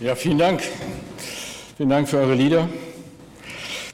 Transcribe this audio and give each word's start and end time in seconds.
Ja, 0.00 0.16
vielen 0.16 0.38
Dank. 0.38 0.60
Vielen 1.76 1.88
Dank 1.88 2.08
für 2.08 2.18
eure 2.18 2.34
Lieder. 2.34 2.68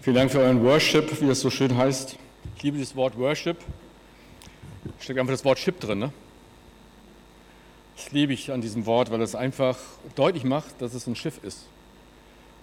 Vielen 0.00 0.16
Dank 0.16 0.30
für 0.32 0.38
euren 0.38 0.64
Worship, 0.64 1.20
wie 1.20 1.26
das 1.26 1.40
so 1.40 1.50
schön 1.50 1.76
heißt. 1.76 2.16
Ich 2.56 2.62
liebe 2.62 2.78
das 2.78 2.96
Wort 2.96 3.18
Worship. 3.18 3.58
Steckt 4.98 5.18
einfach 5.18 5.34
das 5.34 5.44
Wort 5.44 5.58
Ship 5.58 5.78
drin. 5.78 5.98
Ne? 5.98 6.12
Das 7.96 8.12
liebe 8.12 8.32
ich 8.32 8.50
an 8.50 8.62
diesem 8.62 8.86
Wort, 8.86 9.10
weil 9.10 9.20
es 9.20 9.34
einfach 9.34 9.76
deutlich 10.14 10.44
macht, 10.44 10.80
dass 10.80 10.94
es 10.94 11.06
ein 11.06 11.16
Schiff 11.16 11.38
ist. 11.42 11.66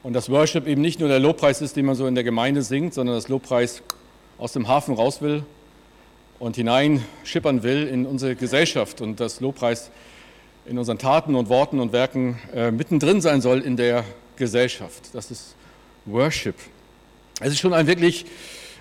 Und 0.02 0.14
dass 0.14 0.32
Worship 0.32 0.66
eben 0.66 0.82
nicht 0.82 1.00
nur 1.00 1.08
der 1.08 1.20
Lobpreis 1.20 1.62
ist, 1.62 1.76
den 1.76 1.86
man 1.86 1.94
so 1.94 2.08
in 2.08 2.16
der 2.16 2.24
Gemeinde 2.24 2.64
singt, 2.64 2.96
sondern 2.96 3.16
dass 3.16 3.28
Lobpreis 3.28 3.84
aus 4.40 4.54
dem 4.54 4.68
Hafen 4.68 4.96
raus 4.96 5.22
will 5.22 5.44
und 6.40 6.56
hineinschippern 6.56 7.62
will 7.62 7.88
in 7.88 8.08
unsere 8.08 8.36
Gesellschaft 8.36 9.00
und 9.00 9.20
dass 9.20 9.42
Lobpreis 9.42 9.92
in 10.68 10.78
unseren 10.78 10.98
Taten 10.98 11.36
und 11.36 11.50
Worten 11.50 11.80
und 11.80 11.94
Werken 11.94 12.40
äh, 12.54 12.72
mittendrin 12.72 13.22
sein 13.22 13.42
soll 13.42 13.62
in 13.62 13.78
der 13.78 14.04
Gesellschaft. 14.36 15.10
Das 15.14 15.32
ist 15.32 15.56
Worship. 16.06 16.56
Es 17.39 17.50
ist 17.50 17.60
schon 17.60 17.74
ein 17.74 17.88
wirklich 17.88 18.25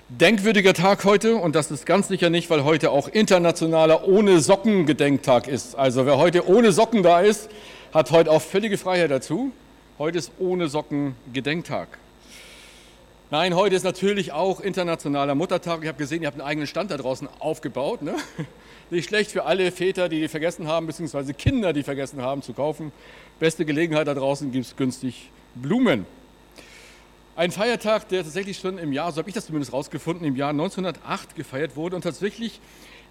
denkwürdiger 0.08 0.74
Tag 0.74 1.04
heute 1.04 1.36
und 1.36 1.54
das 1.54 1.70
ist 1.70 1.86
ganz 1.86 2.08
sicher 2.08 2.30
nicht, 2.30 2.50
weil 2.50 2.64
heute 2.64 2.90
auch 2.90 3.08
internationaler 3.08 4.06
ohne 4.06 4.40
Socken 4.40 4.86
Gedenktag 4.86 5.48
ist. 5.48 5.76
Also 5.76 6.06
wer 6.06 6.18
heute 6.18 6.48
ohne 6.48 6.72
Socken 6.72 7.02
da 7.02 7.20
ist, 7.20 7.48
hat 7.94 8.10
heute 8.10 8.30
auch 8.30 8.42
völlige 8.42 8.78
Freiheit 8.78 9.10
dazu. 9.10 9.52
Heute 9.98 10.18
ist 10.18 10.32
ohne 10.38 10.68
Socken 10.68 11.14
Gedenktag. 11.32 11.98
Nein, 13.30 13.54
heute 13.54 13.74
ist 13.74 13.82
natürlich 13.82 14.32
auch 14.32 14.60
internationaler 14.60 15.34
Muttertag. 15.34 15.80
Ich 15.82 15.88
habe 15.88 15.98
gesehen, 15.98 16.22
ihr 16.22 16.28
habt 16.28 16.38
einen 16.38 16.48
eigenen 16.48 16.66
Stand 16.66 16.90
da 16.90 16.96
draußen 16.96 17.28
aufgebaut. 17.38 18.02
Ne? 18.02 18.14
Nicht 18.88 19.08
schlecht 19.08 19.32
für 19.32 19.44
alle 19.44 19.72
Väter, 19.72 20.08
die 20.08 20.28
vergessen 20.28 20.68
haben, 20.68 20.86
beziehungsweise 20.86 21.34
Kinder, 21.34 21.72
die 21.72 21.82
vergessen 21.82 22.22
haben 22.22 22.42
zu 22.42 22.52
kaufen. 22.52 22.92
Beste 23.40 23.64
Gelegenheit 23.64 24.06
da 24.06 24.14
draußen 24.14 24.52
gibt 24.52 24.64
es 24.64 24.76
günstig 24.76 25.30
Blumen. 25.56 26.06
Ein 27.34 27.50
Feiertag, 27.50 28.08
der 28.08 28.22
tatsächlich 28.22 28.58
schon 28.58 28.78
im 28.78 28.92
Jahr, 28.92 29.10
so 29.10 29.18
habe 29.18 29.28
ich 29.28 29.34
das 29.34 29.46
zumindest 29.46 29.72
rausgefunden, 29.72 30.24
im 30.24 30.36
Jahr 30.36 30.50
1908 30.50 31.34
gefeiert 31.34 31.74
wurde 31.74 31.96
und 31.96 32.02
tatsächlich 32.02 32.60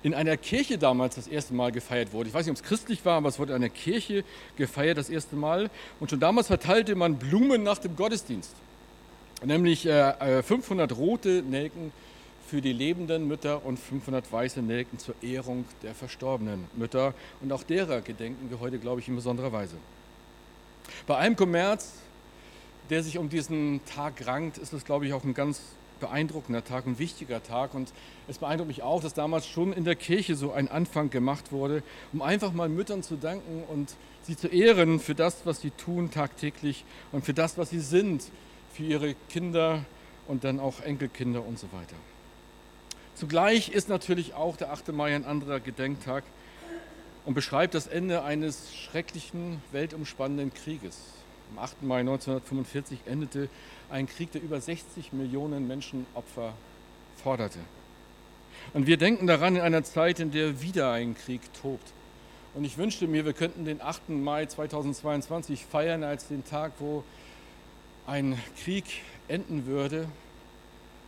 in 0.01 0.13
einer 0.13 0.37
Kirche 0.37 0.77
damals 0.77 1.15
das 1.15 1.27
erste 1.27 1.53
Mal 1.53 1.73
gefeiert 1.73 2.13
wurde. 2.13 2.29
Ich 2.29 2.33
weiß 2.33 2.45
nicht, 2.45 2.57
ob 2.57 2.63
es 2.63 2.63
christlich 2.63 3.03
war, 3.03 3.17
aber 3.17 3.27
es 3.27 3.37
wurde 3.37 3.51
in 3.51 3.57
einer 3.57 3.69
Kirche 3.69 4.23
gefeiert 4.55 4.97
das 4.97 5.09
erste 5.09 5.35
Mal. 5.35 5.69
Und 5.99 6.09
schon 6.09 6.21
damals 6.21 6.47
verteilte 6.47 6.95
man 6.95 7.17
Blumen 7.17 7.63
nach 7.63 7.79
dem 7.79 7.97
Gottesdienst. 7.97 8.51
Nämlich 9.43 9.81
500 9.81 10.89
äh, 10.89 10.93
äh, 10.93 10.97
rote 10.97 11.43
Nelken 11.43 11.91
für 12.47 12.61
die 12.61 12.73
lebenden 12.73 13.27
Mütter 13.27 13.65
und 13.65 13.79
500 13.79 14.31
weiße 14.31 14.61
Nelken 14.61 14.99
zur 14.99 15.15
Ehrung 15.21 15.65
der 15.81 15.95
verstorbenen 15.95 16.65
Mütter. 16.75 17.13
Und 17.41 17.51
auch 17.51 17.63
derer 17.63 18.01
gedenken 18.01 18.49
wir 18.49 18.59
heute, 18.59 18.77
glaube 18.77 19.01
ich, 19.01 19.07
in 19.07 19.15
besonderer 19.15 19.51
Weise. 19.51 19.75
Bei 21.07 21.17
allem 21.17 21.35
Kommerz, 21.35 21.93
der 22.89 23.03
sich 23.03 23.17
um 23.17 23.29
diesen 23.29 23.81
Tag 23.85 24.27
rankt, 24.27 24.57
ist 24.57 24.73
es, 24.73 24.85
glaube 24.85 25.07
ich, 25.07 25.13
auch 25.13 25.23
ein 25.23 25.33
ganz 25.33 25.61
beeindruckender 25.99 26.63
Tag, 26.63 26.85
ein 26.85 26.99
wichtiger 26.99 27.41
Tag. 27.41 27.73
Und 27.73 27.91
es 28.27 28.37
beeindruckt 28.37 28.67
mich 28.67 28.83
auch, 28.83 29.01
dass 29.01 29.13
damals 29.13 29.47
schon 29.47 29.73
in 29.73 29.83
der 29.83 29.95
Kirche 29.95 30.35
so 30.35 30.51
ein 30.51 30.67
Anfang 30.67 31.09
gemacht 31.09 31.51
wurde, 31.51 31.81
um 32.13 32.21
einfach 32.21 32.53
mal 32.53 32.69
Müttern 32.69 33.01
zu 33.01 33.15
danken 33.15 33.63
und 33.67 33.95
sie 34.21 34.37
zu 34.37 34.47
ehren 34.47 34.99
für 34.99 35.15
das, 35.15 35.45
was 35.45 35.61
sie 35.61 35.71
tun 35.71 36.11
tagtäglich 36.11 36.85
und 37.11 37.25
für 37.25 37.33
das, 37.33 37.57
was 37.57 37.71
sie 37.71 37.79
sind, 37.79 38.23
für 38.73 38.83
ihre 38.83 39.15
Kinder 39.29 39.85
und 40.27 40.43
dann 40.43 40.59
auch 40.59 40.81
Enkelkinder 40.81 41.45
und 41.45 41.57
so 41.57 41.67
weiter. 41.71 41.95
Zugleich 43.15 43.69
ist 43.69 43.87
natürlich 43.87 44.33
auch 44.33 44.57
der 44.57 44.73
8. 44.73 44.91
Mai 44.91 45.15
ein 45.15 45.23
anderer 45.23 45.61
Gedenktag 45.61 46.25
und 47.23 47.33
beschreibt 47.33 47.73
das 47.73 47.87
Ende 47.87 48.23
eines 48.23 48.75
schrecklichen, 48.75 49.61
weltumspannenden 49.71 50.53
Krieges. 50.53 50.97
Am 51.51 51.59
8. 51.63 51.83
Mai 51.83 52.01
1945 52.01 52.99
endete 53.05 53.47
ein 53.89 54.07
Krieg, 54.07 54.33
der 54.33 54.43
über 54.43 54.59
60 54.59 55.13
Millionen 55.13 55.65
Menschenopfer 55.65 56.53
forderte. 57.23 57.59
Und 58.73 58.85
wir 58.85 58.97
denken 58.97 59.27
daran 59.27 59.55
in 59.55 59.61
einer 59.61 59.85
Zeit, 59.85 60.19
in 60.19 60.31
der 60.31 60.61
wieder 60.61 60.91
ein 60.91 61.15
Krieg 61.15 61.41
tobt. 61.61 61.93
Und 62.53 62.65
ich 62.65 62.77
wünschte 62.77 63.07
mir, 63.07 63.23
wir 63.23 63.33
könnten 63.33 63.63
den 63.63 63.81
8. 63.81 64.09
Mai 64.09 64.45
2022 64.45 65.65
feiern 65.65 66.03
als 66.03 66.27
den 66.27 66.43
Tag, 66.43 66.73
wo 66.79 67.05
ein 68.07 68.37
Krieg 68.61 68.83
enden 69.29 69.67
würde, 69.67 70.09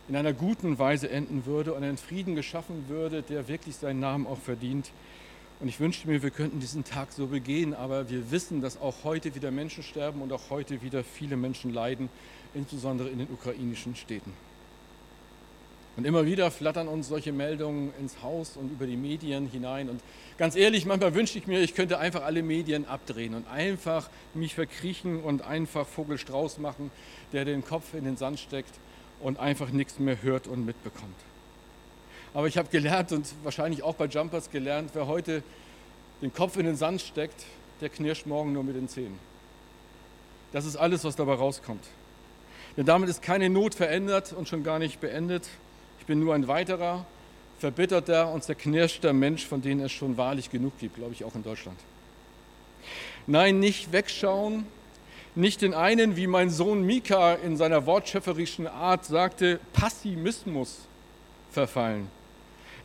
in 0.08 0.16
einer 0.16 0.32
guten 0.32 0.78
Weise 0.78 1.10
enden 1.10 1.44
würde 1.44 1.74
und 1.74 1.84
einen 1.84 1.98
Frieden 1.98 2.34
geschaffen 2.34 2.88
würde, 2.88 3.22
der 3.22 3.46
wirklich 3.46 3.76
seinen 3.76 4.00
Namen 4.00 4.26
auch 4.26 4.38
verdient. 4.38 4.90
Und 5.60 5.68
ich 5.68 5.80
wünschte 5.80 6.08
mir, 6.08 6.22
wir 6.22 6.30
könnten 6.30 6.60
diesen 6.60 6.84
Tag 6.84 7.12
so 7.12 7.26
begehen, 7.26 7.74
aber 7.74 8.08
wir 8.08 8.30
wissen, 8.30 8.62
dass 8.62 8.80
auch 8.80 9.04
heute 9.04 9.34
wieder 9.34 9.50
Menschen 9.50 9.82
sterben 9.82 10.22
und 10.22 10.32
auch 10.32 10.50
heute 10.50 10.82
wieder 10.82 11.04
viele 11.04 11.36
Menschen 11.36 11.72
leiden, 11.72 12.08
insbesondere 12.54 13.08
in 13.08 13.18
den 13.18 13.28
ukrainischen 13.30 13.96
Städten. 13.96 14.32
Und 15.96 16.06
immer 16.06 16.24
wieder 16.24 16.52
flattern 16.52 16.86
uns 16.86 17.08
solche 17.08 17.32
Meldungen 17.32 17.92
ins 17.98 18.22
Haus 18.22 18.56
und 18.56 18.70
über 18.70 18.86
die 18.86 18.96
Medien 18.96 19.48
hinein. 19.48 19.90
Und 19.90 20.00
ganz 20.38 20.54
ehrlich, 20.54 20.86
manchmal 20.86 21.12
wünschte 21.12 21.38
ich 21.38 21.48
mir, 21.48 21.60
ich 21.60 21.74
könnte 21.74 21.98
einfach 21.98 22.22
alle 22.22 22.44
Medien 22.44 22.86
abdrehen 22.86 23.34
und 23.34 23.48
einfach 23.48 24.08
mich 24.32 24.54
verkriechen 24.54 25.20
und 25.20 25.42
einfach 25.42 25.88
Vogelstrauß 25.88 26.58
machen, 26.58 26.92
der 27.32 27.44
den 27.44 27.64
Kopf 27.64 27.94
in 27.94 28.04
den 28.04 28.16
Sand 28.16 28.38
steckt 28.38 28.72
und 29.20 29.38
einfach 29.38 29.70
nichts 29.70 29.98
mehr 29.98 30.22
hört 30.22 30.46
und 30.46 30.64
mitbekommt. 30.64 31.16
Aber 32.34 32.46
ich 32.46 32.58
habe 32.58 32.68
gelernt 32.68 33.12
und 33.12 33.26
wahrscheinlich 33.42 33.82
auch 33.82 33.94
bei 33.94 34.06
Jumpers 34.06 34.50
gelernt, 34.50 34.90
wer 34.94 35.06
heute 35.06 35.42
den 36.22 36.32
Kopf 36.32 36.56
in 36.56 36.66
den 36.66 36.76
Sand 36.76 37.00
steckt, 37.00 37.44
der 37.80 37.88
knirscht 37.88 38.26
morgen 38.26 38.52
nur 38.52 38.64
mit 38.64 38.76
den 38.76 38.88
Zähnen. 38.88 39.18
Das 40.52 40.64
ist 40.64 40.76
alles, 40.76 41.04
was 41.04 41.16
dabei 41.16 41.34
rauskommt. 41.34 41.84
Denn 42.76 42.86
damit 42.86 43.08
ist 43.08 43.22
keine 43.22 43.50
Not 43.50 43.74
verändert 43.74 44.32
und 44.32 44.48
schon 44.48 44.62
gar 44.62 44.78
nicht 44.78 45.00
beendet. 45.00 45.48
Ich 46.00 46.06
bin 46.06 46.20
nur 46.20 46.34
ein 46.34 46.48
weiterer, 46.48 47.04
verbitterter 47.58 48.32
und 48.32 48.44
zerknirschter 48.44 49.12
Mensch, 49.12 49.46
von 49.46 49.62
denen 49.62 49.80
es 49.80 49.92
schon 49.92 50.16
wahrlich 50.16 50.50
genug 50.50 50.78
gibt, 50.78 50.96
glaube 50.96 51.12
ich 51.12 51.24
auch 51.24 51.34
in 51.34 51.42
Deutschland. 51.42 51.78
Nein, 53.26 53.58
nicht 53.58 53.92
wegschauen, 53.92 54.66
nicht 55.34 55.62
den 55.62 55.74
einen, 55.74 56.16
wie 56.16 56.26
mein 56.26 56.50
Sohn 56.50 56.82
Mika 56.82 57.34
in 57.34 57.56
seiner 57.56 57.86
wortschöpferischen 57.86 58.66
Art 58.66 59.04
sagte, 59.04 59.60
Passimismus 59.72 60.86
verfallen, 61.50 62.08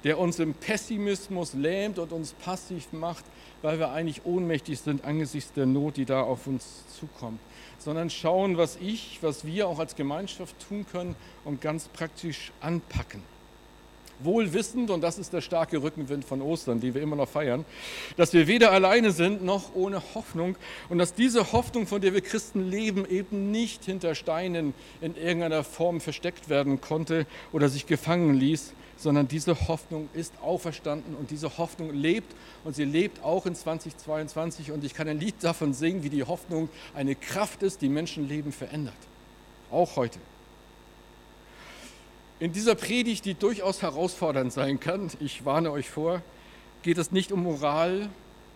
der 0.03 0.19
uns 0.19 0.39
im 0.39 0.53
Pessimismus 0.53 1.53
lähmt 1.53 1.99
und 1.99 2.11
uns 2.11 2.33
passiv 2.33 2.91
macht, 2.91 3.25
weil 3.61 3.79
wir 3.79 3.91
eigentlich 3.91 4.25
ohnmächtig 4.25 4.79
sind 4.79 5.05
angesichts 5.05 5.53
der 5.53 5.65
Not, 5.65 5.97
die 5.97 6.05
da 6.05 6.21
auf 6.21 6.47
uns 6.47 6.83
zukommt, 6.99 7.39
sondern 7.79 8.09
schauen, 8.09 8.57
was 8.57 8.77
ich, 8.77 9.19
was 9.21 9.45
wir 9.45 9.67
auch 9.67 9.79
als 9.79 9.95
Gemeinschaft 9.95 10.55
tun 10.67 10.85
können 10.91 11.15
und 11.45 11.61
ganz 11.61 11.87
praktisch 11.87 12.51
anpacken 12.61 13.32
wohl 14.19 14.53
wissend, 14.53 14.89
und 14.89 15.01
das 15.01 15.17
ist 15.17 15.33
der 15.33 15.41
starke 15.41 15.81
Rückenwind 15.81 16.25
von 16.25 16.41
Ostern, 16.41 16.79
den 16.79 16.93
wir 16.93 17.01
immer 17.01 17.15
noch 17.15 17.29
feiern, 17.29 17.65
dass 18.17 18.33
wir 18.33 18.47
weder 18.47 18.71
alleine 18.71 19.11
sind 19.11 19.43
noch 19.43 19.75
ohne 19.75 20.01
Hoffnung 20.15 20.55
und 20.89 20.97
dass 20.97 21.13
diese 21.13 21.51
Hoffnung, 21.51 21.87
von 21.87 22.01
der 22.01 22.13
wir 22.13 22.21
Christen 22.21 22.69
leben, 22.69 23.05
eben 23.09 23.51
nicht 23.51 23.85
hinter 23.85 24.15
Steinen 24.15 24.73
in 25.01 25.15
irgendeiner 25.15 25.63
Form 25.63 26.01
versteckt 26.01 26.49
werden 26.49 26.81
konnte 26.81 27.25
oder 27.51 27.69
sich 27.69 27.85
gefangen 27.85 28.35
ließ, 28.35 28.73
sondern 28.97 29.27
diese 29.27 29.67
Hoffnung 29.67 30.09
ist 30.13 30.33
auferstanden 30.41 31.15
und 31.15 31.31
diese 31.31 31.57
Hoffnung 31.57 31.93
lebt 31.93 32.33
und 32.63 32.75
sie 32.75 32.85
lebt 32.85 33.23
auch 33.23 33.45
in 33.45 33.55
2022 33.55 34.71
und 34.71 34.83
ich 34.83 34.93
kann 34.93 35.07
ein 35.07 35.19
Lied 35.19 35.35
davon 35.41 35.73
singen, 35.73 36.03
wie 36.03 36.09
die 36.09 36.23
Hoffnung 36.23 36.69
eine 36.95 37.15
Kraft 37.15 37.63
ist, 37.63 37.81
die 37.81 37.89
Menschenleben 37.89 38.51
verändert. 38.51 38.93
Auch 39.71 39.95
heute. 39.95 40.19
In 42.43 42.51
dieser 42.51 42.75
Predigt, 42.75 43.23
die 43.23 43.35
durchaus 43.35 43.81
herausfordernd 43.81 44.51
sein 44.51 44.77
kann, 44.77 45.09
ich 45.21 45.45
warne 45.45 45.71
euch 45.71 45.89
vor, 45.89 46.21
geht 46.81 46.97
es 46.97 47.13
nicht 47.13 47.31
um 47.31 47.41
Moral 47.41 48.09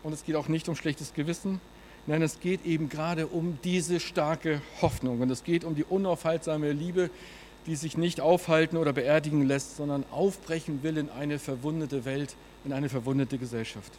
und 0.03 0.11
es 0.11 0.25
geht 0.25 0.35
auch 0.35 0.49
nicht 0.49 0.67
um 0.67 0.75
schlechtes 0.75 1.13
Gewissen. 1.13 1.61
Nein, 2.05 2.21
es 2.21 2.41
geht 2.41 2.65
eben 2.65 2.89
gerade 2.89 3.27
um 3.27 3.59
diese 3.63 4.01
starke 4.01 4.61
Hoffnung 4.81 5.21
und 5.21 5.31
es 5.31 5.45
geht 5.45 5.63
um 5.63 5.73
die 5.73 5.85
unaufhaltsame 5.85 6.73
Liebe, 6.73 7.09
die 7.65 7.77
sich 7.77 7.95
nicht 7.95 8.19
aufhalten 8.19 8.75
oder 8.75 8.91
beerdigen 8.91 9.47
lässt, 9.47 9.77
sondern 9.77 10.03
aufbrechen 10.11 10.83
will 10.83 10.97
in 10.97 11.09
eine 11.09 11.39
verwundete 11.39 12.03
Welt, 12.03 12.35
in 12.65 12.73
eine 12.73 12.89
verwundete 12.89 13.37
Gesellschaft. 13.37 13.93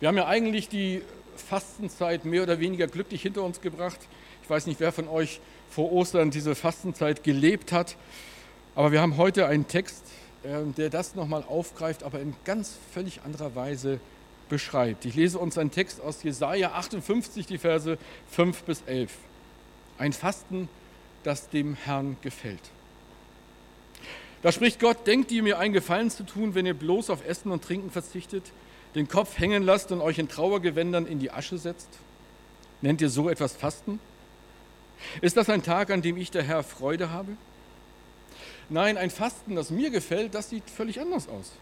Wir 0.00 0.08
haben 0.08 0.16
ja 0.16 0.26
eigentlich 0.26 0.70
die 0.70 1.02
Fastenzeit 1.36 2.24
mehr 2.24 2.44
oder 2.44 2.58
weniger 2.58 2.86
glücklich 2.86 3.20
hinter 3.20 3.42
uns 3.42 3.60
gebracht. 3.60 4.00
Ich 4.42 4.48
weiß 4.48 4.66
nicht, 4.66 4.80
wer 4.80 4.92
von 4.92 5.08
euch 5.08 5.40
vor 5.70 5.92
Ostern 5.92 6.30
diese 6.30 6.54
Fastenzeit 6.54 7.22
gelebt 7.22 7.72
hat. 7.72 7.96
Aber 8.74 8.92
wir 8.92 9.00
haben 9.00 9.16
heute 9.16 9.46
einen 9.46 9.66
Text, 9.66 10.04
ähm, 10.44 10.74
der 10.74 10.90
das 10.90 11.14
nochmal 11.14 11.44
aufgreift, 11.48 12.02
aber 12.02 12.20
in 12.20 12.34
ganz 12.44 12.76
völlig 12.92 13.22
anderer 13.22 13.54
Weise 13.54 14.00
beschreibt. 14.48 15.04
Ich 15.04 15.14
lese 15.14 15.38
uns 15.38 15.58
einen 15.58 15.70
Text 15.70 16.00
aus 16.00 16.22
Jesaja 16.22 16.72
58, 16.72 17.46
die 17.46 17.58
Verse 17.58 17.98
5 18.30 18.62
bis 18.62 18.82
11. 18.86 19.12
Ein 19.98 20.12
Fasten, 20.12 20.68
das 21.22 21.48
dem 21.50 21.74
Herrn 21.74 22.16
gefällt. 22.22 22.60
Da 24.42 24.52
spricht 24.52 24.78
Gott, 24.78 25.06
denkt 25.06 25.32
ihr 25.32 25.42
mir 25.42 25.58
einen 25.58 25.74
Gefallen 25.74 26.10
zu 26.10 26.22
tun, 26.22 26.54
wenn 26.54 26.64
ihr 26.64 26.74
bloß 26.74 27.10
auf 27.10 27.26
Essen 27.26 27.50
und 27.50 27.64
Trinken 27.64 27.90
verzichtet, 27.90 28.44
den 28.94 29.08
Kopf 29.08 29.38
hängen 29.38 29.64
lasst 29.64 29.90
und 29.90 30.00
euch 30.00 30.18
in 30.18 30.28
Trauergewändern 30.28 31.06
in 31.06 31.18
die 31.18 31.32
Asche 31.32 31.58
setzt? 31.58 31.88
Nennt 32.80 33.00
ihr 33.00 33.10
so 33.10 33.28
etwas 33.28 33.54
Fasten? 33.54 33.98
Ist 35.20 35.36
das 35.36 35.48
ein 35.48 35.62
Tag, 35.62 35.90
an 35.90 36.02
dem 36.02 36.16
ich 36.16 36.30
der 36.30 36.42
Herr 36.42 36.62
Freude 36.62 37.10
habe? 37.10 37.36
Nein, 38.68 38.98
ein 38.98 39.10
Fasten, 39.10 39.54
das 39.56 39.70
mir 39.70 39.90
gefällt, 39.90 40.34
das 40.34 40.50
sieht 40.50 40.68
völlig 40.68 41.00
anders 41.00 41.28
aus. 41.28 41.52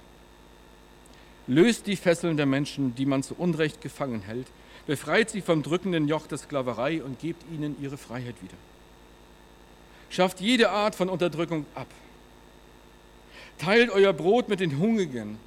Löst 1.46 1.86
die 1.86 1.96
Fesseln 1.96 2.36
der 2.36 2.46
Menschen, 2.46 2.94
die 2.96 3.06
man 3.06 3.22
zu 3.22 3.34
Unrecht 3.36 3.80
gefangen 3.80 4.22
hält, 4.22 4.48
befreit 4.86 5.30
sie 5.30 5.40
vom 5.40 5.62
drückenden 5.62 6.08
Joch 6.08 6.26
der 6.26 6.38
Sklaverei 6.38 7.02
und 7.02 7.20
gebt 7.20 7.44
ihnen 7.52 7.76
ihre 7.80 7.96
Freiheit 7.96 8.34
wieder. 8.42 8.56
Schafft 10.10 10.40
jede 10.40 10.70
Art 10.70 10.94
von 10.94 11.08
Unterdrückung 11.08 11.66
ab. 11.74 11.88
Teilt 13.58 13.90
euer 13.90 14.12
Brot 14.12 14.48
mit 14.48 14.60
den 14.60 14.78
Hungrigen. 14.78 15.38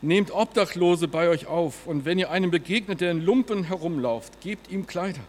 Nehmt 0.00 0.30
Obdachlose 0.32 1.08
bei 1.08 1.28
euch 1.28 1.46
auf 1.46 1.86
und 1.86 2.04
wenn 2.04 2.18
ihr 2.18 2.30
einem 2.30 2.50
begegnet, 2.50 3.00
der 3.00 3.10
in 3.10 3.24
Lumpen 3.24 3.64
herumlauft, 3.64 4.40
gebt 4.40 4.70
ihm 4.70 4.86
Kleider. 4.86 5.22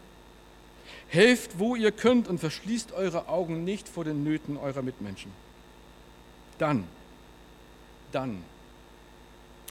Helft, 1.07 1.59
wo 1.59 1.75
ihr 1.75 1.91
könnt 1.91 2.27
und 2.27 2.39
verschließt 2.39 2.93
eure 2.93 3.27
Augen 3.27 3.63
nicht 3.63 3.87
vor 3.87 4.03
den 4.03 4.23
Nöten 4.23 4.57
eurer 4.57 4.81
Mitmenschen. 4.81 5.31
Dann, 6.57 6.85
dann 8.11 8.43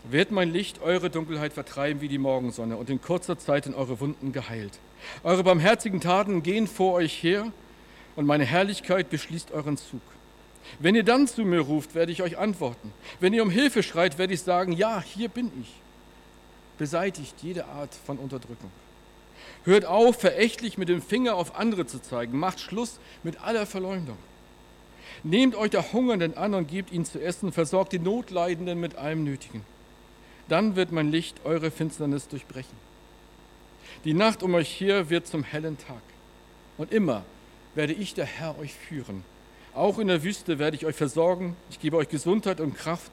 wird 0.05 0.31
mein 0.31 0.53
Licht 0.53 0.83
eure 0.83 1.11
Dunkelheit 1.11 1.53
vertreiben 1.53 2.01
wie 2.01 2.09
die 2.09 2.19
Morgensonne 2.19 2.77
und 2.77 2.91
in 2.91 3.01
kurzer 3.01 3.39
Zeit 3.39 3.67
in 3.67 3.75
eure 3.75 4.01
Wunden 4.01 4.33
geheilt. 4.33 4.79
Eure 5.23 5.45
barmherzigen 5.45 6.01
Taten 6.01 6.43
gehen 6.43 6.67
vor 6.67 6.95
euch 6.95 7.23
her 7.23 7.51
und 8.17 8.27
meine 8.27 8.45
Herrlichkeit 8.45 9.11
beschließt 9.11 9.53
euren 9.53 9.77
Zug. 9.77 10.03
Wenn 10.79 10.95
ihr 10.95 11.05
dann 11.05 11.27
zu 11.27 11.43
mir 11.43 11.61
ruft, 11.61 11.95
werde 11.95 12.13
ich 12.13 12.23
euch 12.23 12.39
antworten. 12.39 12.93
Wenn 13.21 13.33
ihr 13.33 13.43
um 13.43 13.51
Hilfe 13.51 13.83
schreit, 13.83 14.19
werde 14.19 14.35
ich 14.35 14.43
sagen, 14.43 14.73
ja, 14.73 15.03
hier 15.03 15.29
bin 15.29 15.51
ich. 15.61 15.73
Beseitigt 16.79 17.35
jede 17.43 17.67
Art 17.67 17.95
von 18.07 18.19
Unterdrückung. 18.19 18.71
Hört 19.65 19.85
auf, 19.85 20.21
verächtlich 20.21 20.79
mit 20.79 20.89
dem 20.89 21.03
Finger 21.03 21.37
auf 21.37 21.57
andere 21.57 21.87
zu 21.87 22.01
zeigen. 22.01 22.39
Macht 22.39 22.61
Schluss 22.61 22.99
mit 23.23 23.41
aller 23.41 23.67
Verleumdung. 23.67 24.19
Nehmt 25.23 25.55
euch 25.55 25.71
der 25.71 25.93
Hungernden 25.93 26.37
an 26.37 26.55
und 26.55 26.69
gebt 26.69 26.93
ihnen 26.93 27.05
zu 27.05 27.21
essen. 27.21 27.53
Versorgt 27.53 27.93
die 27.93 27.99
Notleidenden 27.99 28.79
mit 28.79 28.97
allem 28.97 29.25
Nötigen. 29.25 29.63
Dann 30.49 30.77
wird 30.77 30.93
mein 30.93 31.11
Licht 31.11 31.41
eure 31.45 31.71
Finsternis 31.71 32.29
durchbrechen. 32.29 32.77
Die 34.05 34.15
Nacht 34.15 34.43
um 34.43 34.55
euch 34.55 34.81
her 34.81 35.09
wird 35.09 35.27
zum 35.27 35.45
hellen 35.45 35.79
Tag. 35.79 36.03
Und 36.77 36.93
immer 36.93 37.25
werde 37.75 37.95
ich 37.95 38.15
der 38.15 38.27
Herr 38.27 38.59
euch 38.59 38.75
führen. 38.75 39.25
Auch 39.75 39.99
in 39.99 40.09
der 40.09 40.23
Wüste 40.23 40.59
werde 40.59 40.77
ich 40.77 40.85
euch 40.85 40.95
versorgen. 40.95 41.57
Ich 41.71 41.81
gebe 41.81 41.97
euch 41.97 42.09
Gesundheit 42.09 42.61
und 42.61 42.77
Kraft. 42.77 43.11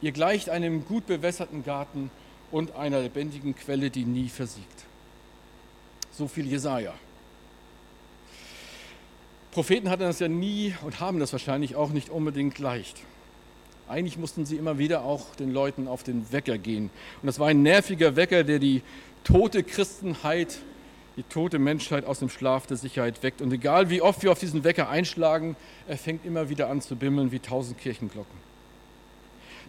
Ihr 0.00 0.12
gleicht 0.12 0.48
einem 0.48 0.86
gut 0.86 1.06
bewässerten 1.06 1.64
Garten 1.64 2.10
und 2.50 2.76
einer 2.76 3.00
lebendigen 3.00 3.56
Quelle, 3.56 3.90
die 3.90 4.04
nie 4.04 4.28
versiegt. 4.28 4.87
So 6.18 6.26
viel 6.26 6.48
Jesaja. 6.48 6.94
Propheten 9.52 9.88
hatten 9.88 10.02
das 10.02 10.18
ja 10.18 10.26
nie 10.26 10.74
und 10.84 10.98
haben 10.98 11.20
das 11.20 11.30
wahrscheinlich 11.30 11.76
auch 11.76 11.90
nicht 11.90 12.10
unbedingt 12.10 12.58
leicht. 12.58 12.96
Eigentlich 13.86 14.18
mussten 14.18 14.44
sie 14.44 14.56
immer 14.56 14.78
wieder 14.78 15.04
auch 15.04 15.36
den 15.36 15.52
Leuten 15.52 15.86
auf 15.86 16.02
den 16.02 16.32
Wecker 16.32 16.58
gehen. 16.58 16.90
Und 17.22 17.26
das 17.28 17.38
war 17.38 17.46
ein 17.46 17.62
nerviger 17.62 18.16
Wecker, 18.16 18.42
der 18.42 18.58
die 18.58 18.82
tote 19.22 19.62
Christenheit, 19.62 20.58
die 21.16 21.22
tote 21.22 21.60
Menschheit 21.60 22.04
aus 22.04 22.18
dem 22.18 22.30
Schlaf 22.30 22.66
der 22.66 22.78
Sicherheit 22.78 23.22
weckt. 23.22 23.40
Und 23.40 23.52
egal 23.52 23.88
wie 23.88 24.02
oft 24.02 24.20
wir 24.24 24.32
auf 24.32 24.40
diesen 24.40 24.64
Wecker 24.64 24.88
einschlagen, 24.88 25.54
er 25.86 25.98
fängt 25.98 26.26
immer 26.26 26.48
wieder 26.48 26.68
an 26.68 26.80
zu 26.80 26.96
bimmeln 26.96 27.30
wie 27.30 27.38
tausend 27.38 27.78
Kirchenglocken. 27.78 28.40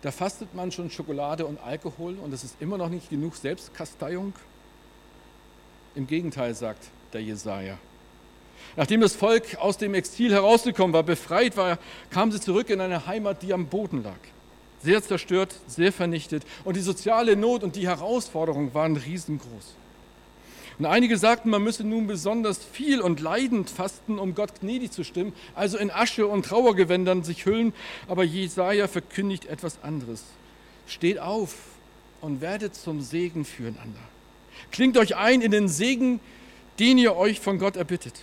Da 0.02 0.10
fastet 0.10 0.56
man 0.56 0.72
schon 0.72 0.90
Schokolade 0.90 1.46
und 1.46 1.60
Alkohol 1.60 2.16
und 2.16 2.34
es 2.34 2.44
ist 2.44 2.56
immer 2.60 2.80
noch 2.80 2.90
nicht 2.90 3.12
genug 3.12 3.36
Selbstkasteiung. 3.36 4.34
Im 5.96 6.08
Gegenteil, 6.08 6.54
sagt 6.54 6.88
der 7.14 7.22
Jesaja. 7.22 7.78
Nachdem 8.76 9.02
das 9.02 9.16
Volk 9.16 9.58
aus 9.60 9.78
dem 9.78 9.94
Exil 9.94 10.32
herausgekommen 10.32 10.94
war, 10.94 11.04
befreit 11.04 11.58
war, 11.58 11.80
kam 12.12 12.32
sie 12.32 12.40
zurück 12.40 12.70
in 12.70 12.82
eine 12.82 13.08
Heimat, 13.08 13.42
die 13.42 13.54
am 13.54 13.68
Boden 13.68 14.04
lag. 14.04 14.20
Sehr 14.82 15.02
zerstört, 15.04 15.56
sehr 15.68 15.92
vernichtet. 15.92 16.44
Und 16.64 16.78
die 16.78 16.82
soziale 16.82 17.36
Not 17.36 17.64
und 17.64 17.76
die 17.76 17.88
Herausforderung 17.88 18.74
waren 18.74 18.96
riesengroß. 18.96 19.76
Und 20.78 20.86
einige 20.86 21.18
sagten, 21.18 21.50
man 21.50 21.62
müsse 21.62 21.84
nun 21.84 22.08
besonders 22.08 22.60
viel 22.64 23.02
und 23.02 23.20
leidend 23.20 23.70
fasten, 23.70 24.18
um 24.18 24.34
Gott 24.34 24.62
gnädig 24.62 24.92
zu 24.92 25.04
stimmen, 25.04 25.34
also 25.54 25.78
in 25.78 25.92
Asche 25.92 26.26
und 26.26 26.46
Trauergewändern 26.46 27.24
sich 27.24 27.46
hüllen. 27.46 27.74
Aber 28.08 28.24
Jesaja 28.24 28.88
verkündigt 28.88 29.46
etwas 29.48 29.84
anderes. 29.84 30.24
Steht 30.88 31.20
auf 31.20 31.56
und 32.22 32.40
werdet 32.40 32.76
zum 32.76 33.02
Segen 33.02 33.44
füreinander. 33.44 34.00
Klingt 34.72 34.98
euch 34.98 35.16
ein 35.16 35.42
in 35.42 35.52
den 35.52 35.68
Segen, 35.68 36.20
den 36.80 36.98
ihr 36.98 37.16
euch 37.16 37.40
von 37.40 37.60
Gott 37.60 37.76
erbittet. 37.76 38.22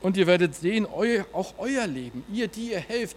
Und 0.00 0.16
ihr 0.16 0.26
werdet 0.26 0.54
sehen, 0.54 0.86
auch 0.86 1.54
euer 1.58 1.86
Leben, 1.86 2.24
ihr, 2.32 2.48
die 2.48 2.72
ihr 2.72 2.80
helft, 2.80 3.16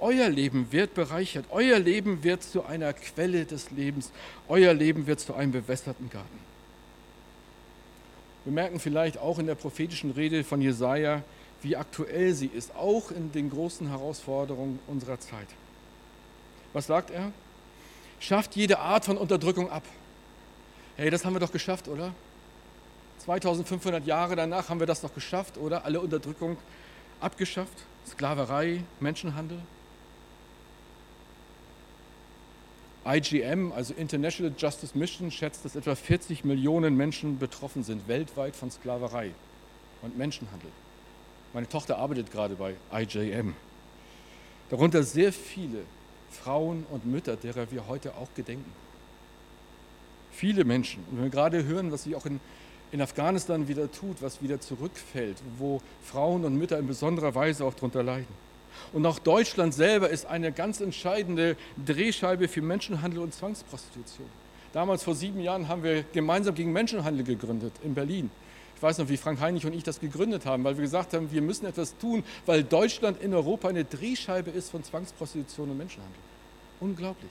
euer 0.00 0.30
Leben 0.30 0.68
wird 0.70 0.94
bereichert. 0.94 1.44
Euer 1.50 1.78
Leben 1.78 2.24
wird 2.24 2.42
zu 2.42 2.64
einer 2.64 2.92
Quelle 2.94 3.44
des 3.44 3.70
Lebens. 3.70 4.10
Euer 4.48 4.72
Leben 4.72 5.06
wird 5.06 5.20
zu 5.20 5.34
einem 5.34 5.52
bewässerten 5.52 6.08
Garten. 6.08 6.38
Wir 8.44 8.52
merken 8.52 8.80
vielleicht 8.80 9.18
auch 9.18 9.38
in 9.38 9.46
der 9.46 9.54
prophetischen 9.54 10.10
Rede 10.10 10.44
von 10.44 10.60
Jesaja, 10.60 11.22
wie 11.62 11.76
aktuell 11.76 12.34
sie 12.34 12.46
ist, 12.46 12.74
auch 12.76 13.10
in 13.10 13.32
den 13.32 13.50
großen 13.50 13.88
Herausforderungen 13.88 14.78
unserer 14.86 15.18
Zeit. 15.18 15.48
Was 16.72 16.86
sagt 16.86 17.10
er? 17.10 17.32
Schafft 18.20 18.54
jede 18.56 18.78
Art 18.78 19.04
von 19.04 19.16
Unterdrückung 19.16 19.70
ab. 19.70 19.84
Hey, 20.96 21.10
das 21.10 21.24
haben 21.24 21.34
wir 21.34 21.40
doch 21.40 21.50
geschafft, 21.50 21.88
oder? 21.88 22.14
2500 23.18 24.06
Jahre 24.06 24.36
danach 24.36 24.68
haben 24.68 24.78
wir 24.78 24.86
das 24.86 25.00
doch 25.00 25.12
geschafft, 25.12 25.58
oder? 25.58 25.84
Alle 25.84 26.00
Unterdrückung 26.00 26.56
abgeschafft, 27.20 27.84
Sklaverei, 28.06 28.84
Menschenhandel. 29.00 29.58
IGM, 33.06 33.72
also 33.72 33.92
International 33.94 34.54
Justice 34.56 34.96
Mission, 34.96 35.32
schätzt, 35.32 35.64
dass 35.64 35.74
etwa 35.74 35.96
40 35.96 36.44
Millionen 36.44 36.96
Menschen 36.96 37.38
betroffen 37.38 37.82
sind 37.82 38.06
weltweit 38.06 38.54
von 38.54 38.70
Sklaverei 38.70 39.32
und 40.02 40.16
Menschenhandel. 40.16 40.70
Meine 41.52 41.68
Tochter 41.68 41.98
arbeitet 41.98 42.30
gerade 42.30 42.54
bei 42.54 42.76
IJM. 42.92 43.54
Darunter 44.70 45.02
sehr 45.02 45.32
viele 45.32 45.84
Frauen 46.30 46.86
und 46.90 47.04
Mütter, 47.04 47.36
derer 47.36 47.70
wir 47.72 47.88
heute 47.88 48.14
auch 48.14 48.32
gedenken. 48.34 48.83
Viele 50.36 50.64
Menschen. 50.64 51.04
Und 51.10 51.18
wenn 51.18 51.24
wir 51.24 51.30
gerade 51.30 51.64
hören, 51.64 51.92
was 51.92 52.04
sich 52.04 52.16
auch 52.16 52.26
in, 52.26 52.40
in 52.90 53.00
Afghanistan 53.00 53.68
wieder 53.68 53.90
tut, 53.90 54.20
was 54.20 54.42
wieder 54.42 54.60
zurückfällt, 54.60 55.36
wo 55.58 55.80
Frauen 56.02 56.44
und 56.44 56.56
Mütter 56.56 56.78
in 56.78 56.86
besonderer 56.86 57.34
Weise 57.34 57.64
auch 57.64 57.74
darunter 57.74 58.02
leiden. 58.02 58.44
Und 58.92 59.06
auch 59.06 59.20
Deutschland 59.20 59.74
selber 59.74 60.10
ist 60.10 60.26
eine 60.26 60.50
ganz 60.50 60.80
entscheidende 60.80 61.56
Drehscheibe 61.84 62.48
für 62.48 62.62
Menschenhandel 62.62 63.20
und 63.20 63.32
Zwangsprostitution. 63.32 64.26
Damals 64.72 65.04
vor 65.04 65.14
sieben 65.14 65.40
Jahren 65.40 65.68
haben 65.68 65.84
wir 65.84 66.02
gemeinsam 66.12 66.56
gegen 66.56 66.72
Menschenhandel 66.72 67.24
gegründet 67.24 67.72
in 67.84 67.94
Berlin. 67.94 68.30
Ich 68.74 68.82
weiß 68.82 68.98
noch, 68.98 69.08
wie 69.08 69.16
Frank 69.16 69.40
Heinig 69.40 69.64
und 69.64 69.72
ich 69.72 69.84
das 69.84 70.00
gegründet 70.00 70.46
haben, 70.46 70.64
weil 70.64 70.76
wir 70.76 70.82
gesagt 70.82 71.14
haben, 71.14 71.30
wir 71.30 71.42
müssen 71.42 71.66
etwas 71.66 71.96
tun, 71.96 72.24
weil 72.44 72.64
Deutschland 72.64 73.22
in 73.22 73.32
Europa 73.32 73.68
eine 73.68 73.84
Drehscheibe 73.84 74.50
ist 74.50 74.70
von 74.70 74.82
Zwangsprostitution 74.82 75.70
und 75.70 75.78
Menschenhandel. 75.78 76.20
Unglaublich. 76.80 77.30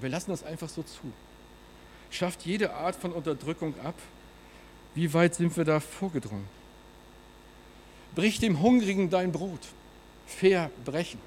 Wir 0.00 0.10
lassen 0.10 0.30
das 0.30 0.44
einfach 0.44 0.68
so 0.68 0.84
zu 0.84 1.12
schafft 2.16 2.44
jede 2.46 2.74
Art 2.74 2.96
von 2.96 3.12
Unterdrückung 3.12 3.74
ab. 3.80 3.94
Wie 4.94 5.12
weit 5.12 5.34
sind 5.34 5.56
wir 5.56 5.64
da 5.64 5.80
vorgedrungen? 5.80 6.46
Brich 8.14 8.38
dem 8.38 8.62
Hungrigen 8.62 9.10
dein 9.10 9.32
Brot. 9.32 9.60
Verbrechen. 10.26 11.20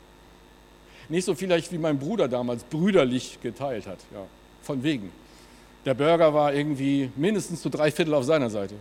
Nicht 1.09 1.25
so 1.25 1.35
vielleicht 1.35 1.71
wie 1.71 1.77
mein 1.77 1.99
Bruder 1.99 2.27
damals 2.27 2.63
brüderlich 2.63 3.39
geteilt 3.41 3.87
hat. 3.87 3.99
Ja, 4.13 4.25
von 4.61 4.83
wegen. 4.83 5.11
Der 5.85 5.93
Bürger 5.93 6.33
war 6.33 6.53
irgendwie 6.53 7.11
mindestens 7.15 7.61
zu 7.61 7.69
drei 7.69 7.91
Viertel 7.91 8.13
auf 8.13 8.25
seiner 8.25 8.49
Seite. 8.49 8.75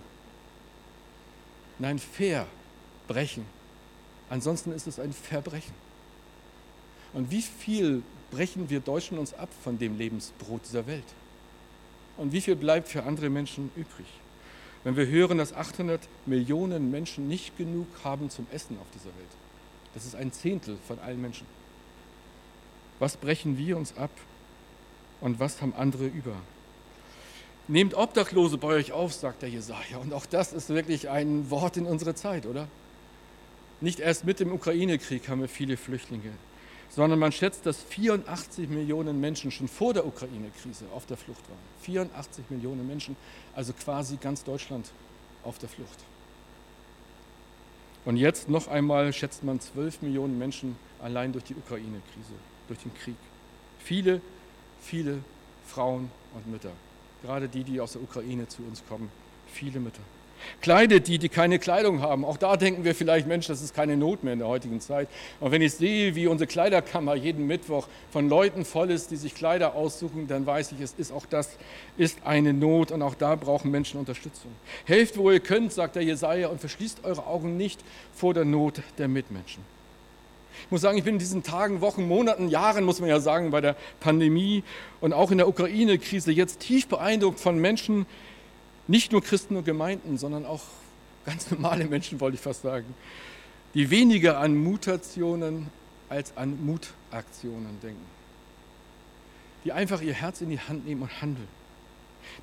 Nein, 1.78 1.98
verbrechen. 1.98 3.44
Ansonsten 4.30 4.72
ist 4.72 4.86
es 4.86 4.98
ein 4.98 5.12
Verbrechen. 5.12 5.74
Und 7.12 7.30
wie 7.30 7.42
viel 7.42 8.02
brechen 8.30 8.68
wir 8.70 8.80
Deutschen 8.80 9.18
uns 9.18 9.34
ab 9.34 9.48
von 9.62 9.78
dem 9.78 9.96
Lebensbrot 9.96 10.62
dieser 10.64 10.86
Welt? 10.86 11.04
Und 12.16 12.32
wie 12.32 12.40
viel 12.40 12.56
bleibt 12.56 12.88
für 12.88 13.02
andere 13.04 13.28
Menschen 13.28 13.70
übrig? 13.76 14.06
Wenn 14.84 14.96
wir 14.96 15.06
hören, 15.06 15.38
dass 15.38 15.52
800 15.52 16.00
Millionen 16.26 16.90
Menschen 16.90 17.28
nicht 17.28 17.56
genug 17.58 17.86
haben 18.04 18.30
zum 18.30 18.46
Essen 18.52 18.78
auf 18.80 18.86
dieser 18.94 19.06
Welt. 19.06 19.28
Das 19.94 20.04
ist 20.04 20.14
ein 20.14 20.32
Zehntel 20.32 20.78
von 20.86 20.98
allen 21.00 21.20
Menschen. 21.20 21.46
Was 22.98 23.16
brechen 23.16 23.58
wir 23.58 23.76
uns 23.76 23.96
ab 23.96 24.10
und 25.20 25.40
was 25.40 25.60
haben 25.60 25.74
andere 25.74 26.06
über? 26.06 26.34
Nehmt 27.68 27.94
Obdachlose 27.94 28.58
bei 28.58 28.68
euch 28.68 28.92
auf, 28.92 29.12
sagt 29.12 29.42
der 29.42 29.48
Jesaja. 29.48 29.98
Und 30.00 30.12
auch 30.12 30.24
das 30.24 30.52
ist 30.52 30.68
wirklich 30.68 31.10
ein 31.10 31.50
Wort 31.50 31.76
in 31.76 31.86
unserer 31.86 32.14
Zeit, 32.14 32.46
oder? 32.46 32.68
Nicht 33.80 33.98
erst 33.98 34.24
mit 34.24 34.38
dem 34.38 34.52
Ukraine-Krieg 34.52 35.28
haben 35.28 35.40
wir 35.40 35.48
viele 35.48 35.76
Flüchtlinge 35.76 36.30
sondern 36.96 37.18
man 37.18 37.30
schätzt, 37.30 37.66
dass 37.66 37.82
84 37.82 38.70
Millionen 38.70 39.20
Menschen 39.20 39.50
schon 39.50 39.68
vor 39.68 39.92
der 39.92 40.06
Ukraine-Krise 40.06 40.86
auf 40.94 41.04
der 41.04 41.18
Flucht 41.18 41.42
waren. 41.50 41.58
84 41.82 42.46
Millionen 42.48 42.86
Menschen, 42.86 43.16
also 43.54 43.74
quasi 43.74 44.16
ganz 44.16 44.42
Deutschland 44.42 44.90
auf 45.44 45.58
der 45.58 45.68
Flucht. 45.68 45.98
Und 48.06 48.16
jetzt 48.16 48.48
noch 48.48 48.68
einmal 48.68 49.12
schätzt 49.12 49.44
man 49.44 49.60
12 49.60 50.00
Millionen 50.02 50.38
Menschen 50.38 50.76
allein 50.98 51.32
durch 51.32 51.44
die 51.44 51.54
Ukraine-Krise, 51.54 52.32
durch 52.66 52.78
den 52.78 52.94
Krieg. 52.94 53.16
Viele, 53.78 54.22
viele 54.80 55.18
Frauen 55.66 56.10
und 56.34 56.46
Mütter, 56.50 56.72
gerade 57.22 57.46
die, 57.46 57.62
die 57.62 57.78
aus 57.78 57.92
der 57.92 58.02
Ukraine 58.02 58.48
zu 58.48 58.62
uns 58.62 58.82
kommen, 58.88 59.10
viele 59.48 59.80
Mütter. 59.80 60.02
Kleidet 60.60 61.08
die, 61.08 61.18
die 61.18 61.28
keine 61.28 61.58
Kleidung 61.58 62.00
haben. 62.00 62.24
Auch 62.24 62.36
da 62.36 62.56
denken 62.56 62.84
wir 62.84 62.94
vielleicht, 62.94 63.26
Mensch, 63.26 63.46
das 63.46 63.62
ist 63.62 63.74
keine 63.74 63.96
Not 63.96 64.24
mehr 64.24 64.32
in 64.32 64.38
der 64.38 64.48
heutigen 64.48 64.80
Zeit. 64.80 65.08
Und 65.40 65.52
wenn 65.52 65.62
ich 65.62 65.74
sehe, 65.74 66.14
wie 66.14 66.26
unsere 66.26 66.46
Kleiderkammer 66.46 67.14
jeden 67.14 67.46
Mittwoch 67.46 67.88
von 68.10 68.28
Leuten 68.28 68.64
voll 68.64 68.90
ist, 68.90 69.10
die 69.10 69.16
sich 69.16 69.34
Kleider 69.34 69.74
aussuchen, 69.74 70.26
dann 70.28 70.46
weiß 70.46 70.72
ich, 70.72 70.80
es 70.80 70.94
ist 70.96 71.12
auch 71.12 71.26
das 71.26 71.56
ist 71.96 72.18
eine 72.24 72.52
Not 72.52 72.92
und 72.92 73.02
auch 73.02 73.14
da 73.14 73.34
brauchen 73.34 73.70
Menschen 73.70 73.98
Unterstützung. 73.98 74.50
Helft, 74.84 75.16
wo 75.18 75.30
ihr 75.30 75.40
könnt, 75.40 75.72
sagt 75.72 75.96
der 75.96 76.02
Jesaja, 76.02 76.48
und 76.48 76.60
verschließt 76.60 77.04
eure 77.04 77.26
Augen 77.26 77.56
nicht 77.56 77.80
vor 78.14 78.34
der 78.34 78.44
Not 78.44 78.82
der 78.98 79.08
Mitmenschen. 79.08 79.62
Ich 80.64 80.70
muss 80.70 80.80
sagen, 80.80 80.98
ich 80.98 81.04
bin 81.04 81.14
in 81.14 81.18
diesen 81.18 81.42
Tagen, 81.42 81.80
Wochen, 81.80 82.08
Monaten, 82.08 82.48
Jahren, 82.48 82.84
muss 82.84 83.00
man 83.00 83.08
ja 83.08 83.20
sagen, 83.20 83.50
bei 83.50 83.60
der 83.60 83.76
Pandemie 84.00 84.64
und 85.00 85.12
auch 85.12 85.30
in 85.30 85.38
der 85.38 85.48
Ukraine-Krise 85.48 86.32
jetzt 86.32 86.60
tief 86.60 86.88
beeindruckt 86.88 87.38
von 87.38 87.58
Menschen, 87.58 88.06
nicht 88.86 89.12
nur 89.12 89.22
Christen 89.22 89.56
und 89.56 89.64
Gemeinden, 89.64 90.18
sondern 90.18 90.46
auch 90.46 90.62
ganz 91.24 91.50
normale 91.50 91.84
Menschen, 91.86 92.20
wollte 92.20 92.36
ich 92.36 92.40
fast 92.40 92.62
sagen, 92.62 92.94
die 93.74 93.90
weniger 93.90 94.38
an 94.38 94.56
Mutationen 94.56 95.68
als 96.08 96.36
an 96.36 96.64
Mutaktionen 96.64 97.80
denken. 97.82 98.06
Die 99.64 99.72
einfach 99.72 100.00
ihr 100.00 100.14
Herz 100.14 100.40
in 100.40 100.50
die 100.50 100.60
Hand 100.60 100.86
nehmen 100.86 101.02
und 101.02 101.20
handeln. 101.20 101.48